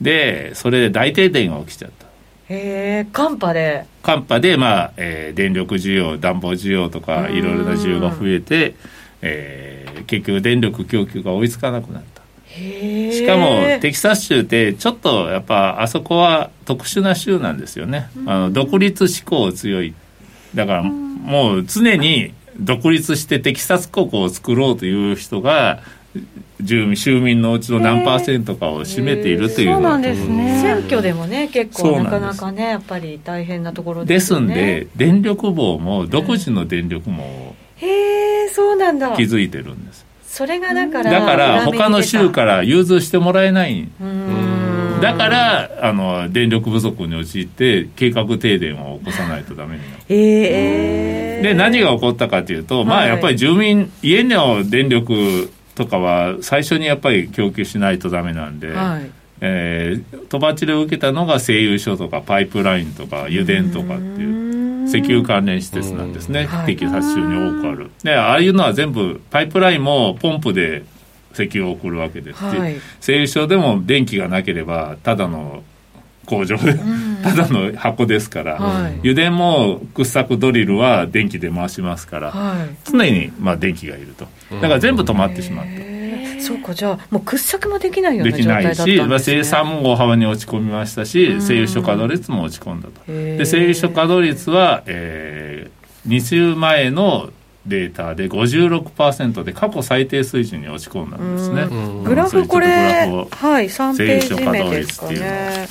[0.00, 2.06] でそれで大停電が起きちゃった。
[2.52, 3.86] へえ寒波で。
[4.02, 8.74] 寒波で、まあえー、電力需要暖房需要とかいろいろな需要が増えて、
[9.20, 12.22] えー、結局電力供給が追いつかなくなった。
[12.52, 19.94] しかもテキサス州ってちょっとやっぱあそこは特殊な州なんですよね、あの独立志向強い
[20.54, 25.80] だからもう常に独立してテキサス国を作ろうという人が
[26.60, 30.60] 住民州民のうちの何パーセントかを占めているというそうなんですね。
[30.60, 39.16] 選挙でもね結構なかなかねやっぱり大変なところです、ね、ですんで電力網も独自の電力網をへえそうなんだ。
[39.16, 40.04] 気づいてるんです。
[40.26, 43.86] それがだからだから他の州から融通してもらえない
[45.02, 50.02] だからあの電力不足に陥って計画停電を起こさないとダメになる。
[50.08, 59.10] えー、で何が起こったかというと、はい、まあやっぱり住民家の電力とかは最初にやっぱり供給しないとダメなんで、はい。
[59.44, 66.48] えー、とばちで受けたのが製油所とかパイプラインとか油田とかっていう石油関連施設なんですね。
[66.66, 67.90] テキサス州に多くある。
[68.04, 70.84] でああいうのは全部パイプラインもポンプで
[71.32, 75.62] 石油を送るわけですし、はい、製油所でも電気がなければただの
[76.26, 76.74] 工場で、
[77.22, 84.26] ただの箱ですから、はい、油田も掘削ドリルは電気で回しますから、はい、常にまあ電気がいると。
[84.60, 85.92] だから全部止まってしまった。
[86.40, 93.12] そうかじゃあもう掘削もできないようなできない状態だったんです、ね、し、まあ、生産も大幅に落ち込みましたし、製油所稼働率も落ち込んだと。
[93.12, 97.30] で製油所稼働率は、えー、2週前の
[97.66, 101.66] データで56%で過去最低水準に落ち込んだんですね。
[102.04, 105.66] グラフこれはい3ページ目ですかね。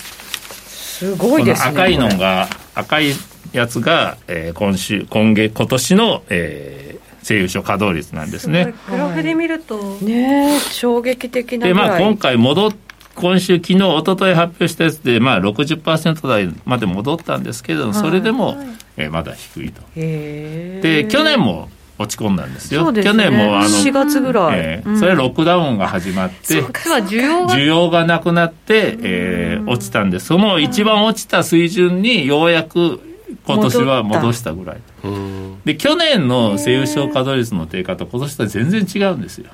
[0.68, 3.12] すごいですね赤いのが赤い
[3.54, 8.74] やつが、えー、今週今月今年の、えー、製油所稼働率なんですね。
[8.90, 12.72] グラフで見ると、はい、ね衝撃的なで、まあ、今回戻っ
[13.16, 18.56] 今週、昨日一昨日発表したやつで、まあ60%台まで戻ったんですけど、それでも、
[18.98, 19.82] えー、まだ低いと。
[19.96, 21.70] で、去年も
[22.02, 22.86] 落ち込んだんですよ。
[22.86, 33.00] すね、去年もあの4月ぐらい、えーうん、それはロックダウンが始まって、需要需要がなくなって、えー、落ちたんでその一番落ちた水準にようやく
[33.46, 34.78] 今年は戻したぐらい。
[35.66, 39.52] で、去年の製油所稼働率の低下と今年とは全然違うんですよ。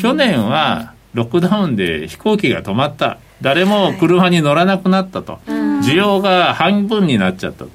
[0.00, 3.18] 去年はロックダウンで飛行機が止まった。
[3.40, 5.38] 誰も車に乗らなくなったと。
[5.46, 7.70] 需要が半分になっちゃったと。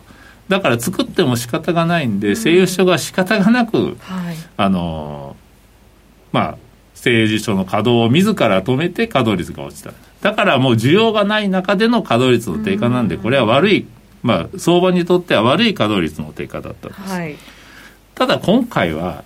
[0.49, 5.35] だから作っても仕方がないんで、製油所が仕方がなく、はい、あの
[6.31, 6.57] まあ
[6.95, 9.93] 製油所の稼働を自ら止めて稼働率が落ちた。
[10.21, 13.87] だからもう需要がない中での稼働率の低下なんでこれは悪い、
[14.21, 17.37] まあ、相場にとっては悪い稼働率の低下だったんです、はい、
[18.15, 19.23] ただ今回は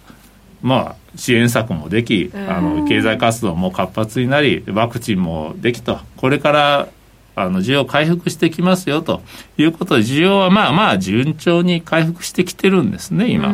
[0.61, 5.99] まあ支援策もできあの経済活動も活発になりワクチンもできと。
[6.17, 6.87] これから
[7.35, 9.21] あの需要回復してきますよと
[9.57, 13.53] いうことで需要はまあまあ順調に回復してきてるんですね今。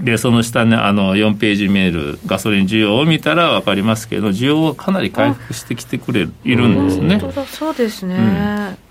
[0.00, 7.18] でその下ねあの4ページメールガソリン需要を見たら分かりますけど需要はかなり回復してきてくれいるんですね。
[7.18, 8.24] 本当だそうですね、うん、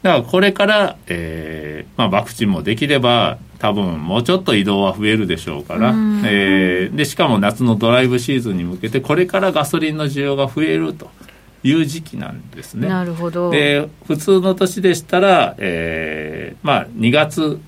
[0.04, 5.90] だからこれから、えーまあ、ワクチンもできれば多分もうちょっと移動は増えるでしょうから、
[6.26, 11.12] えー、でしかも夏のドライブシーズンに向けてこれからガソリンの需要が増えると。
[11.64, 12.88] いう時期なんですね。
[12.88, 13.52] なるほど。
[13.52, 17.60] で、普通の年でしたら、えー、まあ、2月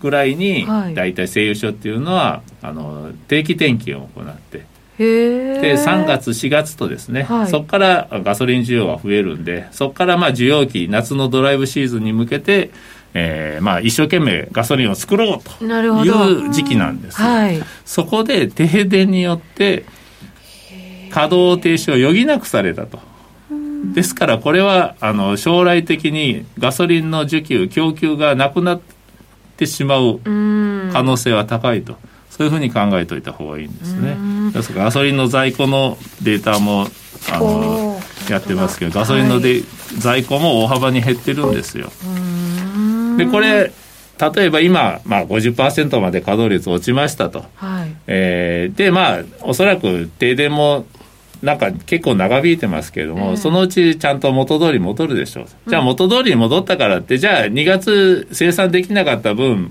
[0.00, 4.66] ぐらいに、大体製油所っていうのは、あの、定期点検を行って、
[4.98, 12.70] で3月4月とですね、はい、そこからガソリン需要は増えるんでそこからまあ需要期夏のドライブシーズンに向けて、
[13.14, 19.84] えー、まあ一生懸命ガソリンを作ろうという時期なんです、はい、そこで停電によって
[21.10, 22.98] 稼働停止を余儀なくされたと。
[23.94, 28.80] ですからこれはあの将来的にガソリンの需給供給がなくなっ
[29.56, 31.96] てしまう可能性は高いと。
[32.30, 34.16] そういうふうに考えておいた方がいいんですね。
[34.52, 36.86] ですからガソリンの在庫のデータも
[37.32, 37.98] あの
[38.30, 39.62] やってますけどガソリンので、はい、
[39.98, 41.90] 在庫も大幅に減ってるんですよ。
[43.16, 43.72] でこれ
[44.34, 50.86] 例えば今、まあ50%まで稼働率落ちましたと、はい、えー、でまあおそらく停電も
[51.42, 55.46] なんか結構長引いてますけれども、そのうちちゃんと元通り戻るでしょう。
[55.68, 59.70] じゃあ元通りに戻ったからって、じゃあ2月生産できなかった分、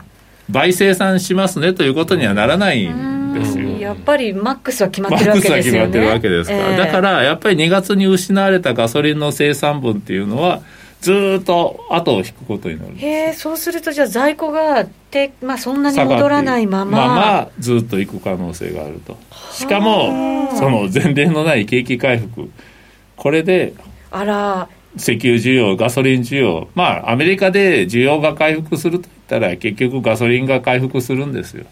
[0.49, 3.69] 倍生産しますねということにはならないんですよ。
[3.77, 5.79] やっぱりマックスは決まってるわけですよね。
[5.79, 6.71] マックスは決まってるわけですから。
[6.71, 10.61] えー、だからやっぱり2月に失われたガソリンの生産分っていうのは、
[11.01, 17.07] ずっと後を引くことになるへえそうするとじゃあ在庫がて、まあ、そんなに戻らないまま。
[17.07, 19.17] ままずっといく可能性があると。
[19.51, 22.51] しかもその前例のない景気回復。
[23.15, 23.73] これで
[24.11, 24.69] あら。
[24.95, 26.69] 石油需要ガソリン需要。
[26.73, 31.65] まあアメリカで需要が回復するといったら結局ガソリンが回復するんですよ。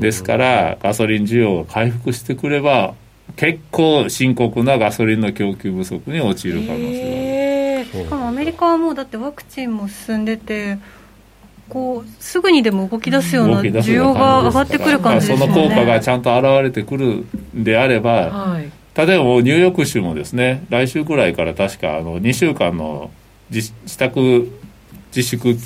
[0.00, 2.94] ですからガソリン需要が回復してくれば
[3.36, 7.29] 結構深刻なガソリンの供給不足に陥る可能性がある
[7.92, 10.78] しかもアメリカはもうだってワクチンも進んでて
[11.68, 17.24] こうすぐにでも動き出すような需要が上がってくる感じですね、その効果がちゃんと現れてくる
[17.56, 23.10] んであれば、はい、例えばニューヨーク州もですね来週くらいから確かあの2週間の
[23.50, 24.50] 自宅
[25.14, 25.56] 自粛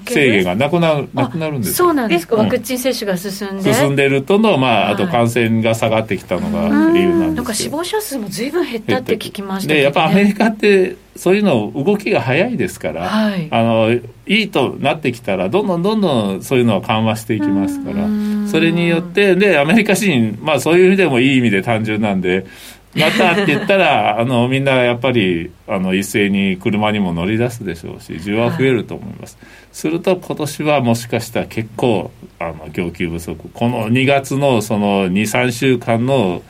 [0.00, 3.74] 制限がなくなるなくなるんですそうなんですか、ワクチン接種が進んで？
[3.74, 18.06] 進んでるとの、まあ、あと感染が下がってきたのが理由なんですなんか死亡者数もずいぶん減ったって聞きましたね、でやっぱアメリカってそういうの動きが早いですから、はい、あのいいとなってきたらどんどんどんどんそういうのは緩和していきますから
[18.48, 22.46] それによってでアメリカ人、まあ、そういう意味でもいい意味で単純なんで
[22.94, 36.42] またって言ったらあのみんなやっぱりあの一斉に車にも乗り出すでしょうし需要は増えると思います、はい、すると今年はもしかしたら結構あの供給不足この2月のその23週間の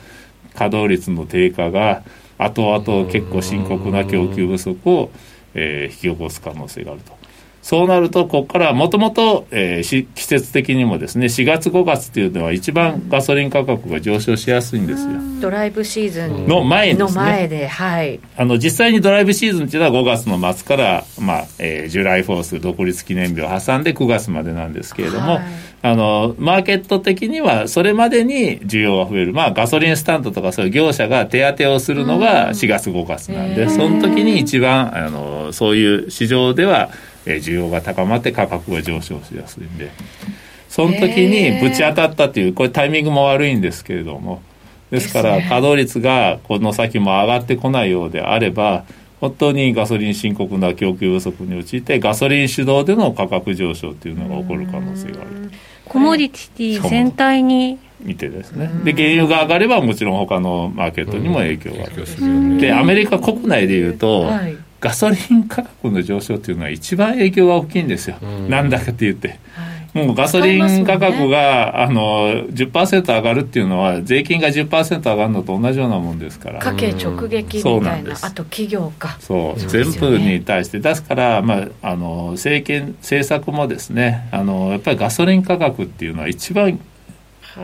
[0.53, 2.03] 稼働率の低下が
[2.37, 5.11] 後々結構深刻な供給不足を、
[5.53, 7.22] えー、引き起こす可能性があると。
[7.63, 15.11] そうなると、ここからもともと季節的にもですね、4月、5月っていうのは一番ガソリン価格が上昇しやすいんですよ。
[15.39, 17.05] ドライブシーズンの前ですね。
[17.05, 18.19] の前で、はい。
[18.35, 25.43] あの、実際にドライブシーズンっていうのは5月の末から、まあ、えー、ジュライフォース、独立記念日を挟んで9月までなんですけれども、はい、
[25.83, 29.31] あの、マーケット的にはそれまでに需要が増える。
[29.31, 36.89] まあ、ガソリンスタンドとかそういう業者が手当てをするのが4月、5月なんで、その時に一番、あの、そういう市場では、
[37.25, 39.91] えー、需要が高まって価格が上昇しやすいんで。
[40.69, 44.41] その時にぶち当たったというこれタイミングも悪いんですけれども。
[44.89, 48.85] ですから稼働率がこの先も上がってこないようであれば
[49.19, 55.51] 本当にガソリン深刻な供給不足に陥ってガソリン主導での価格上昇というのが起こる可能性がある。
[55.85, 57.79] コモディティ全体に。
[58.01, 58.69] 見てですね。
[58.83, 62.59] で原油が上がればもちろん他のマーケットにも影響がある。
[62.59, 69.39] でアメリカ国内でいうと、はいガソリン価格の上昇っていうのは一番影響が大きいんですよ、うん、なんだかって言って。
[69.93, 76.59] もうガソリン価格が、ね、あの10%上がるっていうのは税金が10%上がるのと同じようなもんですから。
[76.59, 80.79] 家計直撃みたいなあと企業かそう、ね、全部に対して。
[80.79, 86.79] ですから、まあ、あの政権政策もですねあのやっぱりガソリン価格っていうのは一番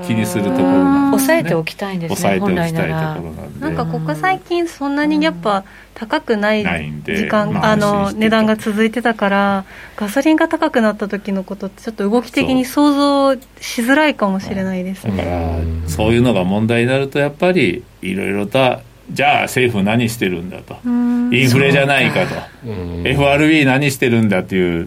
[0.05, 3.59] 気にするところなんです、ね、抑えておきたいんですね抑えておきたいところなんで。
[3.59, 5.63] なんかここ最近そんなにやっぱ
[5.95, 9.65] 高くない時間、まあ、あの値段が続いてたから
[9.97, 15.17] ガソリンが高くなった時のことってちょっと動き的に想像しづらいかもしれないですね。
[15.17, 18.59] だからそういうのが問題になるとやっぱりいろいろと
[19.11, 20.77] じゃあ政府何してるんだと。
[20.85, 22.35] インフレじゃないかと。
[23.03, 24.85] FRB 何してるんだっていう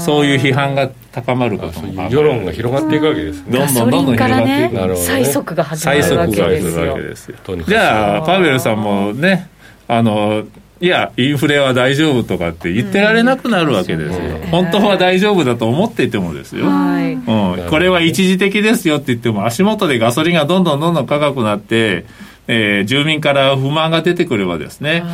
[0.00, 2.08] そういう批判が高まることも。
[2.10, 3.58] 世論が広がっていくわけですね。
[3.58, 7.36] どんどんどんどん広がっていく、ね、最速が始まるわけですよ。
[7.66, 9.48] じゃあパウエルさんもね
[9.86, 10.44] あの
[10.80, 22.04] いや、インフレは大丈夫とかって言ってられなくなるわけですよ、うん、本当は大丈夫だと思っていてもですよ、はい、うん、これは一時的ですよって言っても、足元でガソリンがどんどんどんどん高くなって、
[22.46, 25.10] えー、住民から不満が出てくればですね、はい、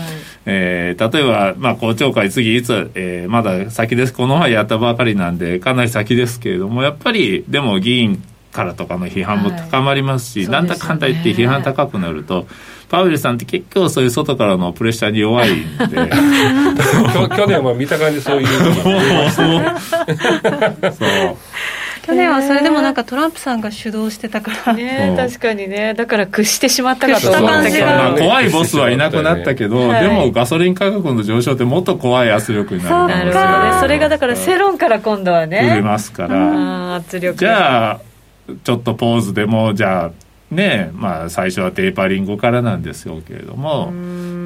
[0.46, 8.22] えー、例えば、まあ、公聴会次いつ、えー、まだ先です、この前やったばかりなんで、かなり先ですけれども、やっぱり、でも議員
[8.52, 12.46] からとかの批判も高まりますし、はい、なんだかんだ言って批判高くなると、
[12.88, 16.10] パウエルさんって結構そういう外からのプレッシャーに弱いんで。
[17.36, 18.46] 去年は見た感じそういう
[19.30, 19.46] そう
[22.07, 24.72] 去年はそれでもなんかトランプさんが主導してたから。
[24.72, 25.94] ね、確かにね。
[25.94, 32.94] だから屈してしまったかと思ったけど、まあ、怖いボスはいなくなったけど、はい、でもガソリン価格の上昇ってもっと怖い圧力になる。
[32.94, 35.68] 可能性が、ね、それがだから世論から今度はね。
[35.72, 36.94] 増えますから。
[36.96, 38.01] 圧力じゃあ
[38.64, 43.86] ちょっとポーズでもじゃあねまあ最初はテーパリングからなんですよけれども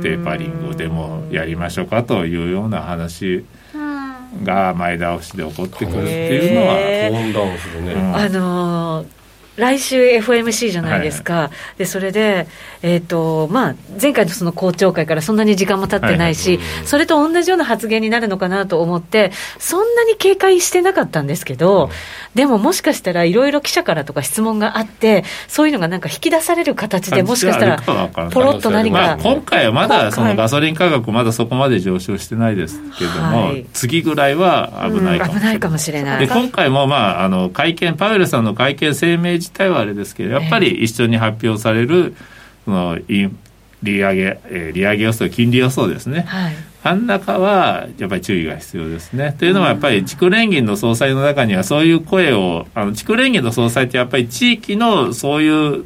[0.03, 3.45] テーパリングでもやりましょうかというような話
[4.43, 6.75] が前倒しで起こってくるっていうのは、
[8.17, 9.24] あのー
[9.57, 12.47] 来週 FOMC じゃないですか、はい、でそれで、
[12.83, 21.91] えーとまあ、前回のその公聴会からそんなに時間も経ってないし、はいはい、それと同じような発言になるのかなと思って、そんなに警戒してなかったんですけど、うん、
[22.35, 27.79] でももしかしたらいろいろ記者からとか質問があって、そういうのがなんか引き出される形でもしかしたら、
[28.31, 35.35] ポロッと何か、まあ、今回はまだそのガソリン価格、まだそこまで上昇してないですけども、はい、次ぐらいは危ないかもしれない。
[35.35, 36.27] うん、危ないかもしれない。
[36.27, 42.15] で今回も、まあ、あの会見、パウエルさんの会見声明自体はあれですけど、やっぱり一緒に発表される、
[42.65, 46.23] その利上げ、えー、利上げ予想、金利予想ですね。
[46.23, 49.35] はい、あん中はやっぱり注意が必要ですね。
[49.39, 55.85] というのはやっぱり地区連銀の総裁の中にはそういう声を、あの地区連銀の総裁ってやっぱり地域のそういう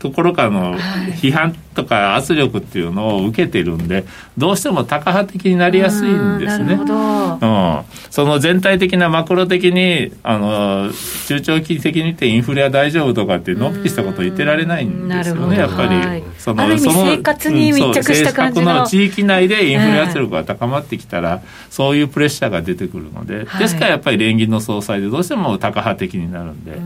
[0.00, 4.04] ところからの批判とか圧力っていうのを受けてるんで
[4.36, 6.74] どうしてもタカ派的になりやすいんですね。
[6.74, 10.90] うん、その全体的なマクロ的にあの
[11.26, 15.96] 中長期的に見てインフレは大丈夫とかってのっぴしたこと言ってられないんですよねやっぱり。
[15.96, 26.76] はい、そのその生活に密着した感じの,、の地域内でインフレ圧力が高まってきたら、そういうプレッシャーが出てくるので、ですからやっぱり連銀の総裁でどうしてもタカ派的になるんでや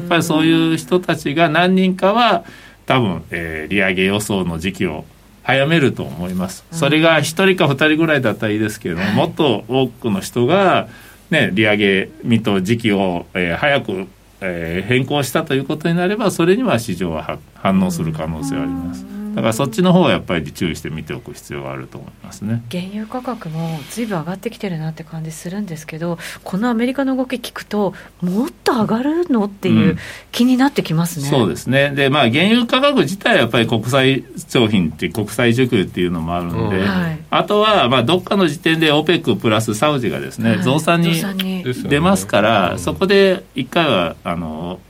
[0.00, 2.44] っぱりそういう人たちが何人かは
[2.88, 5.04] 多分、えー、利上げ予想の時期を
[5.42, 6.64] 早めると思います。
[6.72, 10.88] それが1人か2人ぐらいだったらいいですけれども、もっと多くの人が、
[11.30, 14.06] ね、利上げ見と時期を、えー、早く、
[14.40, 19.17] えー、変更したということになれば、それには市場は反応する可能性はあります。
[19.34, 22.62] だからそっちの方はやっぱり注意して見ておく必要があると思いますね。
[22.70, 29.98] 原油価格もずいぶん上がってきてるなって感じするんですけどこのアメリカの動き聞くともっと上がるのっていう
[30.32, 31.90] 気になってきますね、うん、そうですね。
[31.90, 36.86] でまあ原油価格自体はやっぱり国際商品って国際需給っていうのもあるんで、うん。
[36.86, 41.22] はい、あとはまあどっかの時点で OPEC プラスサウジがですね、はい、増産に
[41.64, 44.80] 出ますから、そこで一回はあの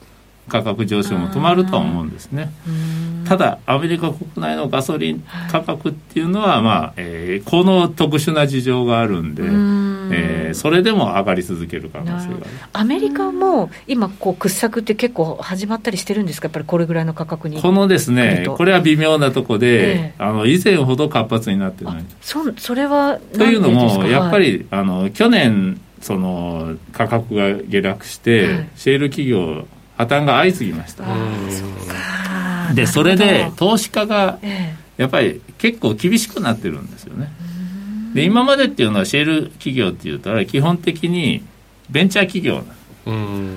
[0.49, 2.51] 価格上昇も止まるとは思うんですね。
[3.27, 10.11] ただアメリカ国内のガソリン価格っていうのは、まあえー、この特殊な事情があるんで、ん。
[10.11, 12.47] えー、それでも上がり続ける可能性がある。
[12.73, 16.47] アメリカも今こう掘削って結構始まったりしてるんですか？
[16.47, 17.61] やっぱりこれぐらいの価格に。
[17.61, 22.05] このですねこれは微妙なとこで、えー、あの以前ほど活発になってない。
[22.23, 29.67] そそれはというのもやっぱり、はい、あの去年その価格が下落して、はい、シェール企業
[29.99, 31.05] 破綻が相次ぎました。
[32.75, 34.39] でそれで投資家が
[34.97, 37.31] やっぱり結構厳しくなってるんですよね。
[38.15, 41.43] で今までっていうのはシェール企業っていうと基本的に
[41.91, 42.63] ベンチャー企業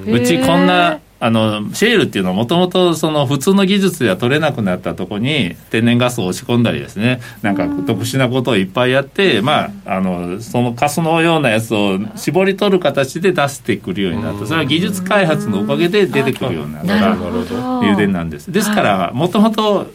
[0.07, 7.21] うちこんなあのシェールっていうのはもともとその普通の技術では取れなくなったところに天然ガスを押し込んだりですね。
[7.43, 14.47] なんか特殊なことをいっぱいやって、まあ、あのそのカスのようなやつを絞り取る形で出してくるようになった。
[14.47, 17.11] それは技術開発のおかげで出てくるようになった。
[17.13, 19.91] 油田なんですですからもともと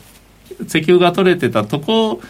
[0.64, 2.20] 石油が取れてたとこ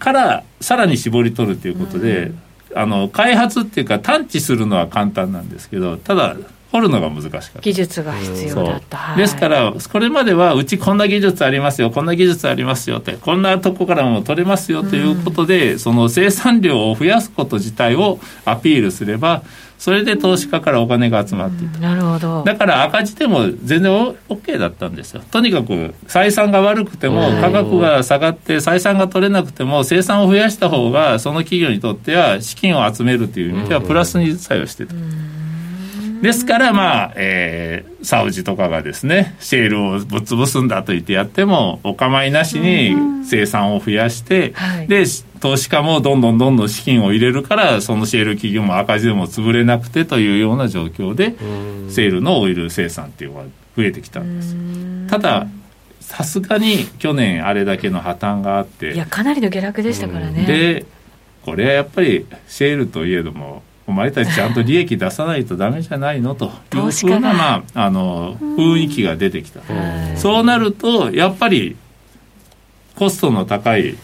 [0.00, 2.32] からさらに絞り取るということで、
[2.74, 6.36] あの開発っていうか探知するのは簡単なんですけどただ
[6.72, 7.60] 掘るのが難しかった。
[7.60, 19.42] 技術が必要だった、はい、ですからこれまではうちこんな技術ありますよこんな技術ありますよってこんなとこからも取れますよということで、うん、その生産量を増やすこと自体をアピールすれば
[19.78, 22.42] それで投資家からお金が集まっていた、うん、なるほど。
[22.44, 23.92] だから赤字でも全然
[24.28, 25.22] OK だったんですよ。
[25.30, 34.94] とにかく採算が悪くても価格が下がって採算が取れなくても生産を増やした方がその企業にとっては資金を集めるという意味ではプラスに作用してた。
[34.94, 35.35] うん
[36.22, 45.04] ですから、まあ、えー、サウジとかがですね、シェールをぶっ潰すんだと言ってやっても、お構いなしに生産を増やして、はい、で、
[45.40, 51.36] 投資家もどんどんどんどん資金を入れるから、そのシェール企業も赤字でも潰れなくてというような状況で、
[51.90, 53.44] セールのオイル生産っていうのが
[53.76, 54.56] 増えてきたんです。
[55.08, 55.46] ただ、
[56.06, 60.46] さすがに去年あれだけの破綻があっていやかなりの下落でしたからね。
[60.46, 60.86] で
[61.44, 66.46] これはやっぱりシェールといえどもお前たちちゃんと利益出さないとダメじゃないのと。
[66.46, 69.60] いうふうな、まあ、あの雰囲気が出てきた。
[70.16, 71.76] そうなるとやっぱり
[72.96, 73.96] コストの高い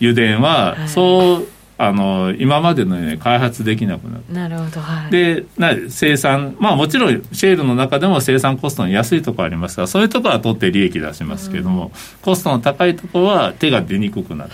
[0.00, 1.48] 油田はそう
[1.80, 11.90] あの今までのように開発できなくなるなるほど、はい、でな生産まあもちろんシェールの中でも生産コストの安いところありますがそういうところは取って利益出しますけれども、うん、
[12.22, 14.50] コストの高いところは手が出にくくなる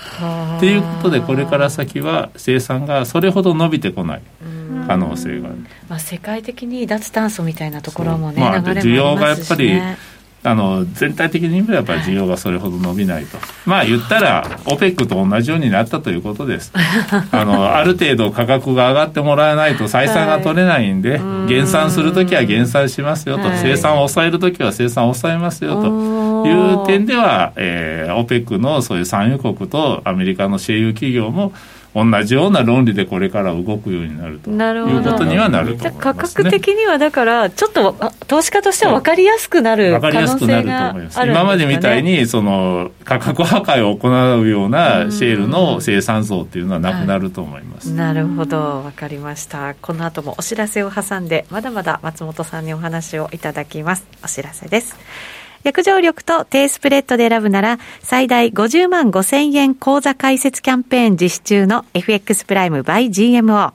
[0.61, 4.23] ということでこれから先は生産がそれほど伸びてこない。
[4.87, 5.49] 可能性が。
[5.49, 5.59] ある、
[5.89, 9.81] まあ、世界的に脱炭素みたいなところもね、まあ、需要がやっぱり
[10.47, 16.71] あの全体的に見れば需要がそれほど伸びないと、まあ言ったら OPEC と同じようになったということです。
[16.77, 26.35] あのある程度価格が上がってもらわないと採算が取れないんで、はい、減産するときは減産しますよと、はい、生産を抑えるときは生産を抑えますよと。
[26.45, 31.55] いう点では、えー、OPEC のそういう産油国とアメリカのシェー油企業も
[31.95, 37.95] 同じような論理でこれから動くようになるということにはなると思います、ね、価格的にはだからちょっと
[38.27, 48.83] 投資家としては分かりやすくなる可能性があるんですか、ね、今までみたいにその価格破壊を行うようなシェールの生産層っていうのはなくなると思います、なるほど。
[48.83, 49.75] 分かりました。
[49.75, 54.07] この後もお知らせを挟んでまだまだ松本さんにお話をいただきます。
[54.25, 54.97] お知らせです
[55.65, 63.73] 約定力と低スプレッドで選ぶなら、最大50万5千円口座開設キャンペーン実施中の FX プライム by GMO。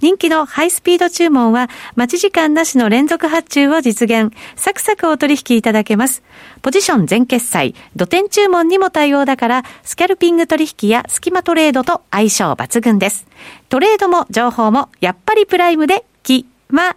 [0.00, 4.36] 人気のハイスピード注文は、待ち時間なしの連続発注を実現。
[4.56, 6.22] サクサクお取引いただけます。
[6.60, 13.26] ポジション全決済、土点注文にも対応だから、スキャルピング取引やスキマトレードと相性抜群です。
[13.68, 16.96] トレードも情報も、やっぱりプライムで、決ま。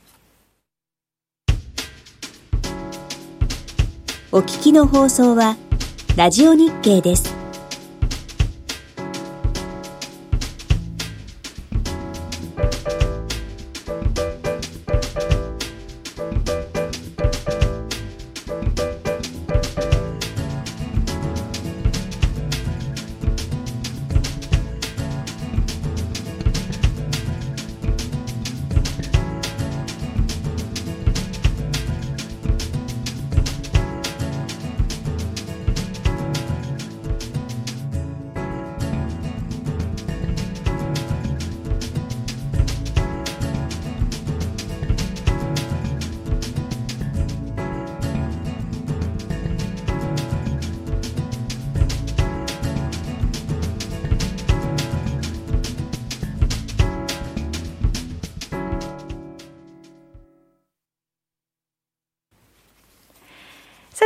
[4.33, 5.57] お聞きの放送は、
[6.15, 7.40] ラジオ日経です。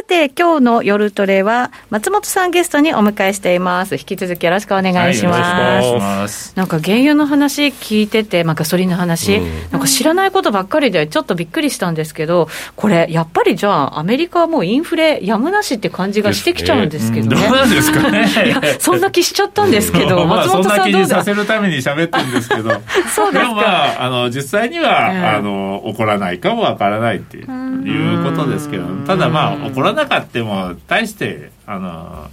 [0.07, 3.95] て、今日の夜トレは、松本さんゲストにお迎えしています。
[3.95, 5.41] 引き続きよろしくお願いします。
[5.41, 17.47] はい、ますなんか原油の話聞いてて、まあ、ガソリンの話、うん、なんか知らないことばっかりで、ちょっとびっくりしたんですけど、これ、やっぱりじゃあ、アメリカはもうインフレやむなしって感じがしてきちゃうんですけどね。
[17.47, 18.27] どうなんですかね。
[18.45, 22.69] いや、そんな気しちゃったんですけど、 松本さんどうさせるために喋ってるんですけど、
[23.13, 23.53] そうですか。
[23.53, 32.29] まあ、あの、実際には、えー、あの、起こらないかもわからないっていうことですけど、ただまあ、起こらなかったも大してあの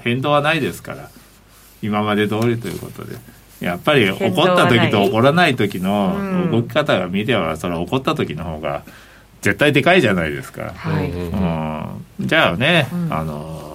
[0.00, 1.10] 変動はないですから
[1.82, 3.16] 今まで通りということで。
[3.60, 8.84] やっぱり起こった時と起こらない時の動き方が見てはそれは起こった時の方が
[9.42, 10.72] 絶対でかいじゃないですか。
[10.76, 13.67] はい、うん、じゃあね、うん、あの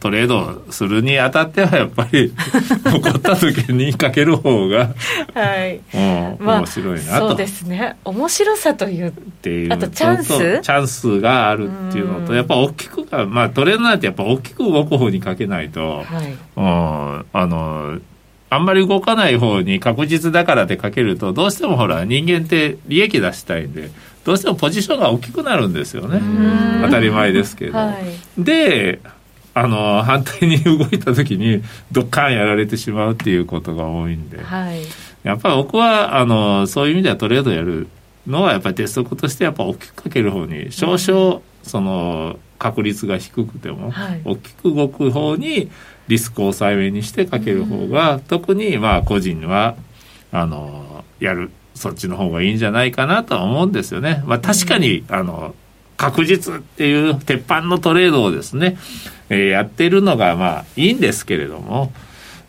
[0.00, 4.90] トレードするにあたってはやっぱり 起こった時にかける方が
[5.34, 5.98] はい、う
[6.42, 7.96] ん、面白いなと、そうですね。
[8.04, 9.08] 面白さという。
[9.08, 10.28] っていうあとチャンス？
[10.62, 17.98] チャンスがあるっていうのとやっぱ大きくまあトレードなんてやっぱ大きく動く方にかけないと、はい、うん、あの
[18.48, 23.90] あんまり動かない方に確実だからってかけるとどうしてもほら人間って利益出したいんで
[24.24, 26.20] どうしてもポジションが大きくなるんですよね。
[26.82, 27.94] 当たり前ですけど、は
[28.38, 29.00] い、で
[29.54, 34.82] あの反対に動いた時にドッカンやられてしまうっていうことが多いんで、はい、
[35.22, 37.88] やっぱり僕はあのそういう意味ではトレードやる
[38.26, 43.90] のはやっぱり鉄則としてやっぱ大きくかける方に少々その確率が低くても、
[44.24, 45.70] 大きく動く方に
[46.08, 49.76] リスクを抑えめにしてかける方が、うん、特にまあ個人は
[50.30, 54.22] あのやるそっちの方がいいんじゃないかなとは思うんですよね。
[54.26, 55.54] まあ、確かに、あの
[56.00, 58.78] 確実っていう鉄板のトレードをですね
[59.30, 61.92] えー、やってるのがまあいいんですけれども。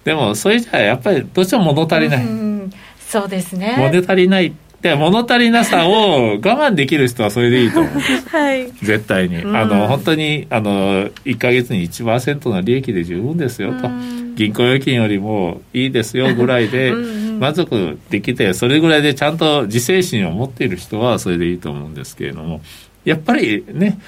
[0.03, 2.25] でもそれじゃやっぱりどうしても物足りない、
[2.99, 3.75] そうですね。
[3.77, 7.93] 物足りないで物足りなさを我慢できる人はそれでいいと思う。
[8.35, 13.87] はい、絶対に、あの本当にあの1か月に1%の利益で十分ですよと、
[14.33, 16.93] 銀行預金よりもいいですよぐらいで
[17.39, 22.61] 満足できてそれぐらいでちゃんと自制心を持っている人はそれでいいと思うんですけれども
[23.03, 23.99] やっぱりね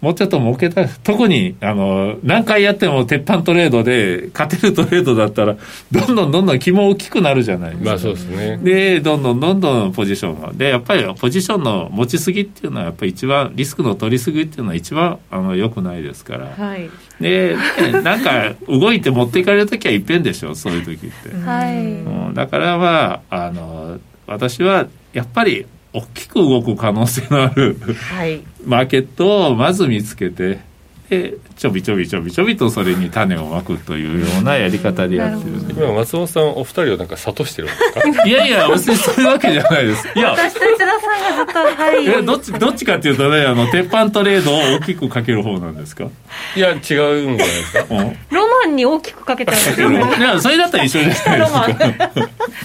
[0.00, 0.88] もうちょっと儲けたい。
[1.02, 5.56] 特に、あの、何回やっても鉄板トレードで、勝てるトレードだったら、
[5.90, 7.90] どんどんどんどん気も大きくなるじゃないですか。
[7.90, 8.58] まあそうですね。
[8.58, 10.52] で、どんどんどんどんポジションが。
[10.52, 16.46] で、やっぱりポジションの持ちすぎっていうのは、やっぱり一番、リスクの取りすぎっていうのは一番、あの、良くないですから。
[16.46, 16.88] はい。
[17.20, 17.56] で、
[18.04, 21.36] なんか、動いて持っていかれるときはいっぺんでしょ、そういう時って。
[21.44, 21.74] はい。
[21.74, 27.76] うん、だからまあ、あの、私は、やっぱり、大きく動く可能性のある、
[28.12, 30.60] はい、マーケットをまず見つけて
[31.08, 35.72] でちょびちょびちょびちょびとそれに種をまくというようなやり方でやってるんで。
[35.72, 38.28] 今松本さんお二人をなんか諭してるんですか。
[38.28, 40.06] いやいや別にそういうわけじゃないです。
[40.14, 42.06] いや私と内田さんがずっとはい。
[42.06, 46.04] えどっちどっちかっていうとねあの鉄板トレードを大きくかける方なんですか？
[46.54, 51.66] いや違うんじゃないですか、うん、ロマンに大きくかけちゃいやそれだったら一緒じゃないですか。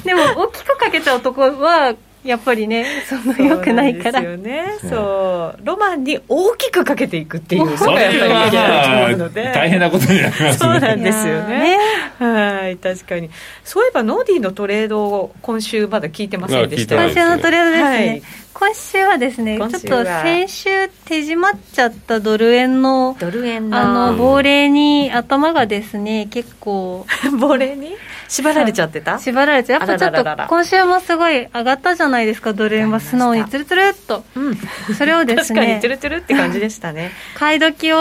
[0.03, 4.21] でも大きくかけちゃうとこはやっぱりねそのよくないから。
[4.21, 4.65] そうね。
[4.82, 5.65] そう。
[5.65, 7.78] ロマンに大きくかけていくっていう。
[7.78, 10.53] それがやっぱり大変なことになりますね。
[10.53, 11.78] そうなんですよね。
[12.19, 12.78] はい。
[12.78, 13.30] 確かに。
[13.63, 18.24] そういえばノーディーのトレードを今週まだ聞いてませんでした今週のトレードですね、はい。
[18.53, 27.05] 今週はですね、ちょっと先週手締まっちゃったドル円の、ドル円あの、亡霊に頭がですね、結構。
[27.39, 27.95] 亡霊に？
[28.28, 29.19] 縛られちゃってた？
[29.19, 29.80] 縛られちゃう。
[29.80, 34.24] やっぱちょっと、今週もすごい上がったじゃないですか、ドル円は素直につるつるっと。
[34.36, 34.57] うん。
[34.95, 35.59] それをですね。
[35.59, 37.11] 確かにつるつるって感じでしたね。
[37.36, 37.97] 買い時を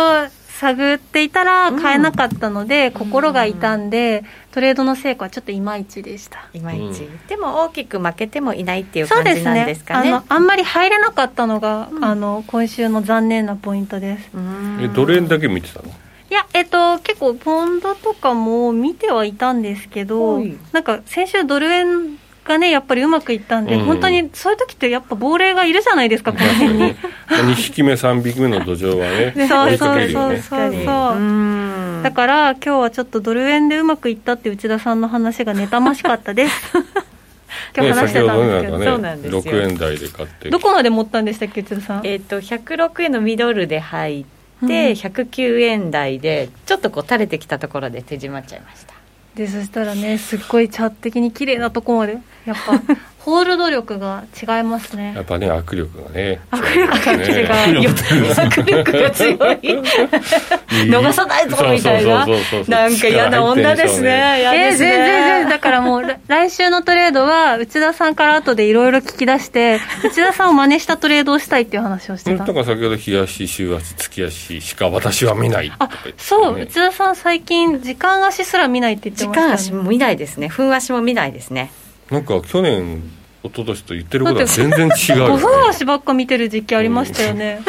[0.60, 6.46] 探っていたら買えなかったので、うん、心が痛んで、トレードの成果はちょっといまいちでした。
[6.52, 14.30] いまいち、うん、でも大きく負けてもいないっていう感じなんですかね、ね、あのあんまり入れなかったのが、うん、あの今週の残念なポイントです。
[14.80, 15.90] えドル円だけ見てたの？
[16.32, 22.16] いや、えっと、結構、ポンドとかも見てはいたんですけど、なんか、先週ドル円
[22.46, 26.94] がね、やっぱりうまくいったんで、うん、本当にそういう時ってやっぱ亡霊がいるじゃないですか、この辺に。
[27.28, 30.72] 2匹目、3匹目の土壌はね、 そうそうそうそう。
[30.86, 32.02] そう。
[32.02, 36.72] だから、今日はちょっとドル円でうまくいったって内田さんの話が妬ましかったです。
[37.76, 39.42] 今日話してたんですけど、ね、そうなんですよ。
[39.42, 42.06] 6円台で買ってどこまで持ったんでしたっけ内田さん？
[42.06, 48.94] えっ、ー、と106円のミドルで入って、うん、109円台でちょっとこう垂れてきたところで手締まっちゃいました。
[49.34, 52.82] でそしたらねすっごいチャート的に綺麗なとこまでやっぱ
[53.24, 55.12] ホールド力が違いますね。
[55.14, 59.36] やっぱね握力がね握力が違う、握力が強い。
[60.90, 62.26] 逃さないぞみたいな。
[62.66, 64.42] なんか嫌な女ですね。
[64.42, 72.44] えー、全然全然だからもう 来週のトレードは内田さんから後でいろいろ聞き出して内田さんを真似したトレードをしたいっていう話をしてた。
[72.44, 75.70] だから先ほど日足週足月足しか私は見ない。
[75.78, 80.48] あそう内田さん最近時間足すら見ないって言ってました、ね、時間足も見ないですね。
[80.48, 81.70] 分足も見ないですね
[82.10, 83.02] なんか去年
[83.42, 87.60] 一昨年と言ってることは全然違う、ね、5分足ばっか見てる時期ありましたよね、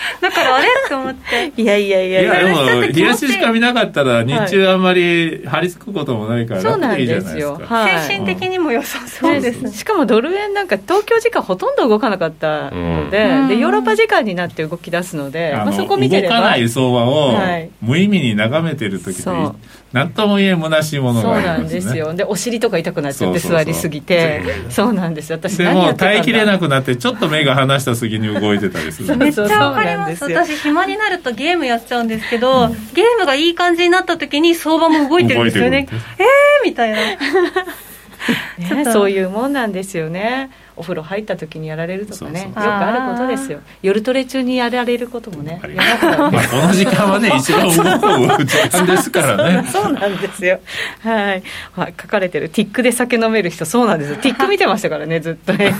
[0.20, 0.66] だからあれ？
[0.66, 1.52] って思って。
[1.56, 2.22] いやいやいや。
[2.22, 16.36] いやでも日足しか見なかったら日中あんまり張り付くこともないからそうなんですよ、はい、精神的にも良さそうです、ね、しかもドル円なんか東京時間ほとんど動かなかったのでうん、でヨーロッパ時間になって動き出すので、まあ、そこ見てれば。
[16.36, 17.38] 動かない相場を
[17.80, 22.14] 無意味に眺めてる時って、はい何とも言え虚しいものがあります、ね、そうなんですよ。
[22.14, 24.42] でお尻とか痛くなっちゃって座りすぎて。
[24.68, 25.32] そうなんです。
[25.32, 30.24] 私でも耐えきれなくなってちょっと目が離した隙に動いてたりするめっちゃわかります。
[30.24, 35.86] 私暇になるとゲームやっちゃうんですけど、うん、ゲームがいい感じになった時に相場も動いてるんですよね。
[35.90, 36.98] えーみたいな。
[38.58, 40.50] ね、そういうもんなんですよね。
[40.76, 42.44] お風呂入った時にやられるとかね。
[42.44, 43.60] よくあることですよ。
[43.82, 45.76] 夜トレ中にやられることもねね。
[46.18, 49.68] まあ、この時間はね 一番動く時間ですからね。
[49.70, 49.92] そう。
[49.92, 50.60] なんですよ。
[51.02, 52.48] はい、はい、書かれてる。
[52.48, 54.16] ティックで酒飲める人そうなんですよ。
[54.16, 55.74] ティック見てましたからねずっとね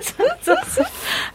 [0.00, 0.84] そうそうそ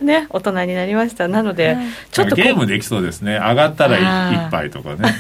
[0.02, 0.04] う。
[0.04, 1.28] ね大人になりました。
[1.28, 1.78] なので、
[2.12, 3.36] ちょっとゲームできそうですね。
[3.36, 5.14] 上がったら1杯とかね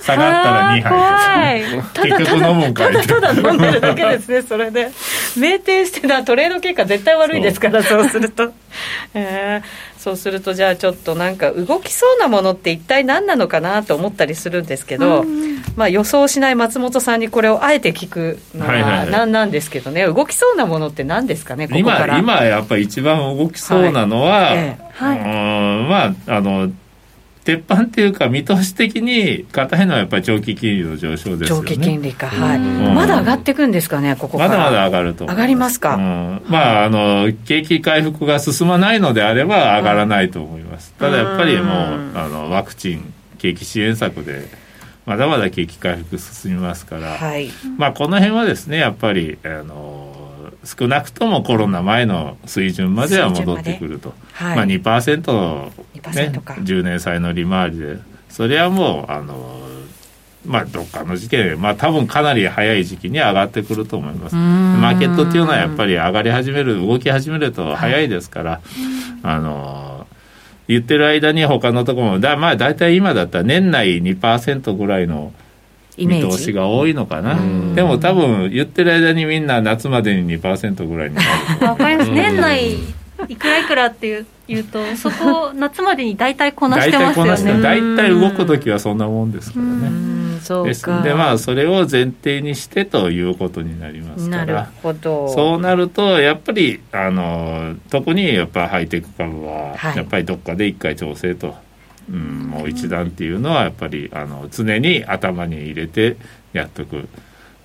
[0.00, 1.62] 下がったら2杯。
[1.94, 2.92] とか、結局飲むんかい。
[2.92, 4.90] ただただ飲んでるだけですね それで。
[5.36, 8.08] 酩酊してたトレード結果絶対悪いですからそう。
[8.08, 8.52] すると、
[9.14, 15.24] えー、そうするとじゃあちょっとなんか動きそうなものって一体何なのかなと思ったりするんですけど、
[15.76, 24.56] まあ、予想しない松本さんにこれをあえて聞くのは何なんですけどね、動きそうなものって何ですかねここ今今やっぱり一番動きそうなのは、はい。
[24.56, 25.18] えーはい、
[25.88, 26.70] まああの
[27.50, 31.68] 鉄板っていうか見通し的に硬いのはやっぱり長期金利の上昇ですよね。
[31.68, 35.26] 長期金利かはい、うん、まだ上がっていくんですかねここまだまだ上がると。
[35.26, 44.48] 上がりますか、うん、まああの景気回復が進まないのであれば上がらないと思います、ただやっぱりもうあのワクチン景気支援策で
[45.06, 50.09] まだまだ景気回復進みますから、はい、まあこの辺はですねやっぱりあの
[50.64, 54.56] 少なくともコロナ前の水準までは戻ってくると、はい。
[54.56, 57.98] まあ2%の、ね、10年債の利回りで
[58.28, 59.60] それはもうあの
[60.46, 64.34] まあ、どっかの時期で、まあ、多分かなり早い時期に上がってくると思います。
[64.34, 68.60] マーケットっていうのはやっぱり上がり始める、動き始めると早いですから、はい、
[69.22, 70.06] あの、
[70.66, 75.34] 言ってる間に他のところも、だまあ大体今だったら年内2%ぐらいの
[76.06, 77.36] 見通しが多いのかな。
[77.74, 81.22] でも多分言ってる間にみんな夏までに2%ぐらいにな
[81.60, 82.10] るわかります。
[82.10, 82.74] 年内
[83.28, 87.62] いくらいくらっていう言うとそこ夏までに大体こなしてますよね。
[87.62, 89.90] 大体動く時はそんなもんですからね。
[90.64, 90.90] です。
[90.90, 94.70] んでまあそれを前提にしてということになりますから。
[94.82, 101.54] そうなるとやっぱりあの特にやっぱハイテク株はやっぱりどっかで一回調整と。
[102.08, 106.16] うん、もう一段っていうのはやっぱりあの常に頭に入れて
[106.52, 107.08] やっとく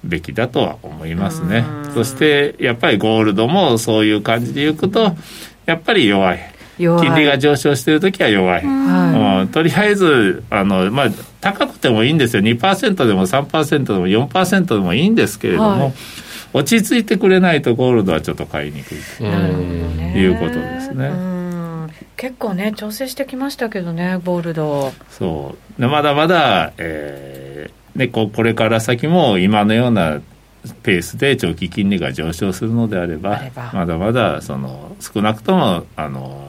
[0.04, 1.66] べきだとは思いますね。
[1.94, 5.16] そしてやっぱりゴールドもそういう感じでいくと
[5.66, 6.56] やっぱり弱い。
[6.78, 11.08] 金利が上昇している時は弱い、はい、とりあえずあの、まあ、
[11.40, 12.44] 高くてもいいんですよ。
[12.44, 15.94] 2%でも3%でも4%でもいいんですけれども、はい、
[16.54, 21.35] 落ち着いてくれないとゴールドはちょっと買いにくいということですね。
[22.18, 24.91] 結構ね調整してきましたけどねゴールド。
[25.09, 25.88] そう。
[25.88, 30.22] まだまだ、えー、ね、ここれから先も今のような
[30.84, 33.41] ペースで長期金利が上昇するのであれば
[33.74, 36.47] まだまだその少なくともあの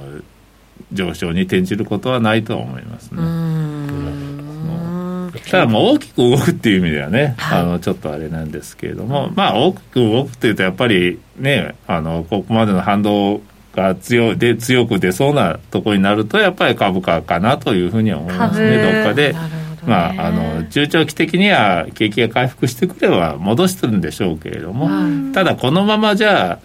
[0.92, 3.20] 上昇に転じることはないと思いますね。
[5.50, 13.42] ただもう大きく動くっていう意味ではね、はい、あのちょっとあれなんですけれども、まあ大きく動くっていうとやっぱりねあのここまでの反動
[13.76, 18.82] が強で強く出そうなところになるとやっぱり株価かなというふうには思いますね。
[18.82, 19.34] どっかで。
[19.86, 26.58] まあ、あの中長期的には景気が回復してくれば戻してるんでしょうけれども、ただこのままじゃ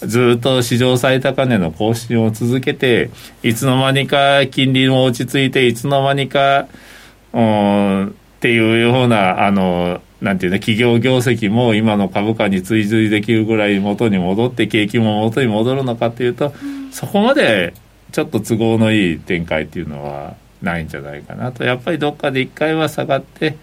[0.00, 3.10] あずっと市場最高値の更新を続けて
[3.42, 6.68] いつの間にか金利も落ち着いていつの間にか、
[7.32, 16.52] うん、っていうようなあのなんていうね、企業業績も今の株価に追随できるぐらい元に戻って景気も元に戻るのかっていうと、
[16.90, 17.74] そこまで
[18.12, 21.64] ちょっと都合のいい展開っていうのはないんじゃないかなと。
[21.64, 23.56] やっぱりどっかで一回は下がって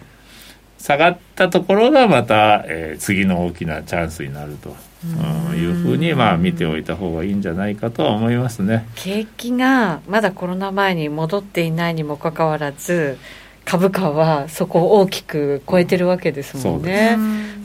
[0.78, 4.76] 下がったところがまた、えー、次の大きなチャンスになると。
[5.06, 8.88] うん、いうふうにまあ見ておいた方がいいんじゃないかとは思いますね。
[8.96, 13.20] 景気がまだコロナ前に戻っていないにもかかわらず
[13.66, 17.18] 株価はそこを大きく超えてるわけですもんね。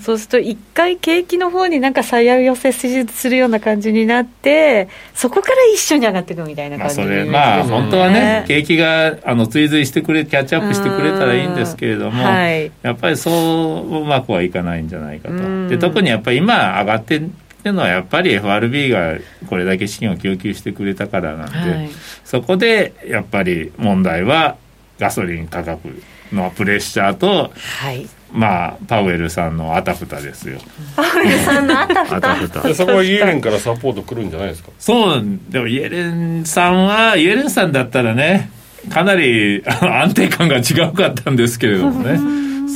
[0.02, 0.24] そうす。
[0.24, 15.68] ると一回景気の方になんか最悪寄せするような感じになってそこから一緒に上がっていくみたいな感じ、ね、まあそれまあ本当はね景気があの追随してくれキャッチアップしてくれたらいいんですけれども、はい、やっぱりそううまくはいかないんじゃないかと。
[15.68, 17.20] で特にやっぱり今上がってっ
[17.62, 21.90] ていうのはやっぱり FRB がこれだけ資金を供給してくれたからなんで、はい、
[22.24, 24.56] そこでやっぱり問題は
[25.00, 26.00] ガソリン価格
[26.32, 30.60] のプレッシャーと、はい、まあパウエルさんのあたふたですよ。
[30.94, 32.34] パウエルさんのあたふた。
[32.34, 32.74] ふた。
[32.74, 34.70] そこはイエレンからサポートくるんじゃないですか？
[34.78, 38.50] そうでもイエレンさんはイエレンさんだったらね
[38.90, 42.20] かなり安定感が違うかったんですけれどもね。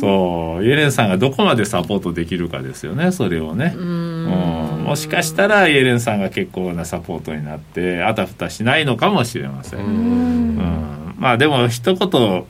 [0.00, 3.74] そうイエレンさんがどこまでサポートできるかですよねそれをね。
[3.76, 4.84] うん。
[4.84, 9.80] もしかしたらイエレンさんが結構なサポートになってあたふたしないのかもしれません。
[9.80, 10.73] うん
[11.24, 12.44] まあでも一言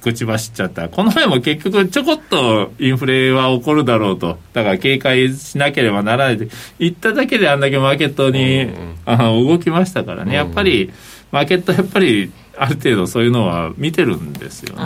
[0.00, 4.36] 口走っちゃったこの前も結局ちょこっとインフレは起こるだろうと。
[4.52, 6.48] だから警戒しなければならないで
[6.80, 8.68] 言っただけであんだけマーケットに、
[9.06, 10.34] あの 動きましたからね。
[10.34, 10.92] やっぱり
[11.30, 14.82] マーケットやっぱりある程度そういうのは見てるんですよね。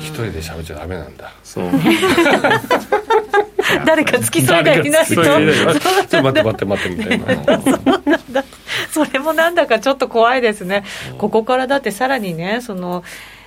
[0.00, 1.30] 一人で喋っちゃダメなんだ。
[1.44, 1.68] そう
[3.84, 5.14] 誰か付き添いがいないと。
[5.14, 5.24] ちょっ
[6.08, 7.60] と待って待って待ってみたいな。
[7.60, 8.44] そうなんだ
[8.90, 10.84] それもなんだかちょっと怖いですね。
[11.18, 13.04] ここからだってさらにねその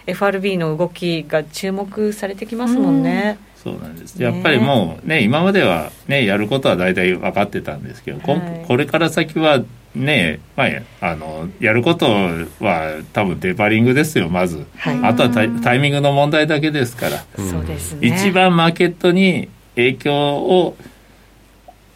[0.07, 4.21] FRB の動きが注目されてきますもんね、そうなんです。
[4.21, 9.61] やっぱりもうね今まではねやることは大体分かってたんですけど、はい、これから先は
[9.93, 10.69] ねまあ、
[11.01, 19.49] あのやることは多分デパリングですよまず、はい、あとはタイミングの問題だけですから、そうですね、一番マーケットに
[19.81, 20.75] 影響を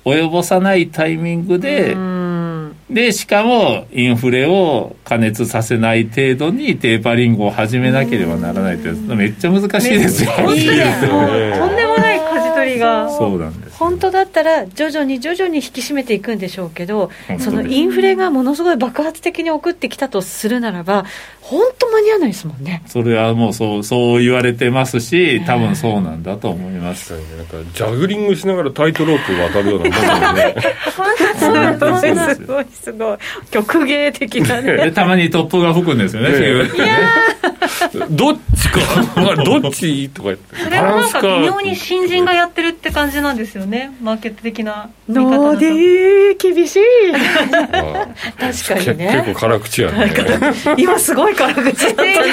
[0.05, 1.95] 及ぼさないタイミングで、
[2.89, 12.24] でしかもインフレを加熱させない程度にテーパリングを始めなければならないってめっちゃ難しいですよ、ね、いいとんでもない
[12.75, 21.05] りがそうなんです本当だったら徐々に徐々に引き締めていくんでしょうけどそのインフレがものすごい爆発的に送ってきたとするならば
[21.41, 22.81] 本当間に合わないですもんね。
[22.87, 30.55] それはもうそうそう言われてますし多分そうなんだと思います、なんかジャグリングしながらタイトロープ渡るようなもんね。
[31.39, 32.35] そうなんです。
[32.35, 33.17] すごいすごい。
[33.51, 34.91] 曲芸的なね。
[34.95, 36.41] たまに突風が吹くんですよね、い
[37.99, 38.79] やどっちか。
[39.43, 40.09] どっち？
[40.09, 40.55] とか言って。
[40.63, 43.95] それはなんか微妙に新人がやってるって感じなんですよね。
[44.01, 45.59] マーケット的な見方だと。
[45.59, 46.79] 厳しい。
[48.39, 49.23] 確かにね。
[49.25, 50.13] 結構辛口やね。
[50.77, 52.15] 今すごい辛口だったね。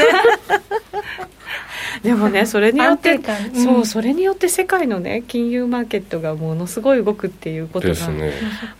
[2.02, 7.94] でもねそれによって、うん、そうそれによって世界のね金融マーケットがものすごい動くっていうことが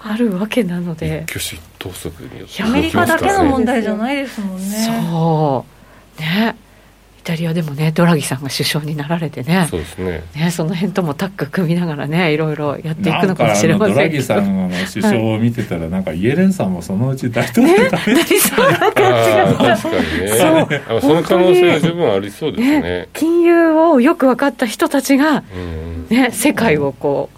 [0.00, 5.08] あるわけなので、挙手投足によってアメリカだけの問題じゃないですもんね。
[5.10, 5.64] そ
[6.18, 6.20] う。
[6.20, 6.56] ね
[7.22, 9.68] イタリアでもねドラギさんが首相になられてね。
[9.70, 10.24] そうですね。
[10.34, 21.00] ねその辺ともタッグ組みながらねいろいろやっていくのかもしれませんドラギさんの首相を見てたら、はい、なんかイエレンさんもそのうち大統領になりそうな感じが確かにね。
[21.00, 25.44] そその可能性は十分ありそうですね、ね、金融をよく分かった人たちが、
[26.08, 27.30] ね、世界をこ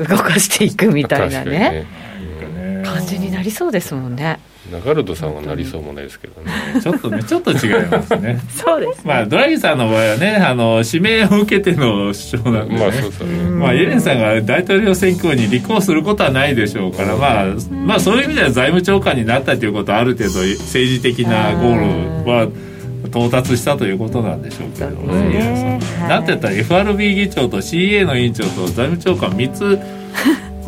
[0.00, 1.86] う動かしていくみたいなね、
[2.32, 4.40] ね、感じになりそうですもんね
[4.84, 6.52] ガルドさんはなりそうもないですけどね。
[6.82, 8.40] ちょっとねちょっと違いますね。
[8.54, 17.44] そうです、ね、まあドラギさんの場合はねあの指名を受けての首相なんで、ね、まあそうそうねまあイエレンさんが大統領選挙に立候補することはないでしょうから、まあ、
[17.86, 22.48] まあそういう意味では財務長官になったということはある程度政治的なゴールは
[23.06, 25.80] 到達したということなんでしょうけどね、ね。
[26.08, 29.78] なんて言ったら FRB 議長と CA の委員長と財務長官3つ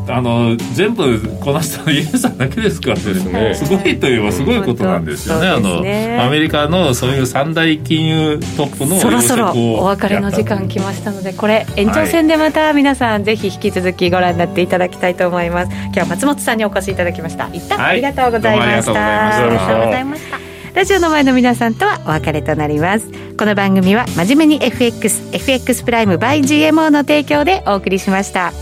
[0.08, 15.72] あの全部こなしたのイエさんだけですからね、すごいといえばすごいことなんですよね、あのアメリカのそういう三大金融トップのそろそろお別れの時間来ましたのでこれ延長戦でまた皆さん、ぜひ引き続きご覧になっていただきたいと思います。
[15.72, 17.48] 今日は松本さんにお越しいただきました。
[17.52, 20.38] 一旦ありがとうございました、ありがとうございました。
[20.74, 23.30] ラジオの前の皆さんとはお別れとなります。
[23.40, 28.52] この番組は真面目に FXFX プライム by GMO の提供でお送りしました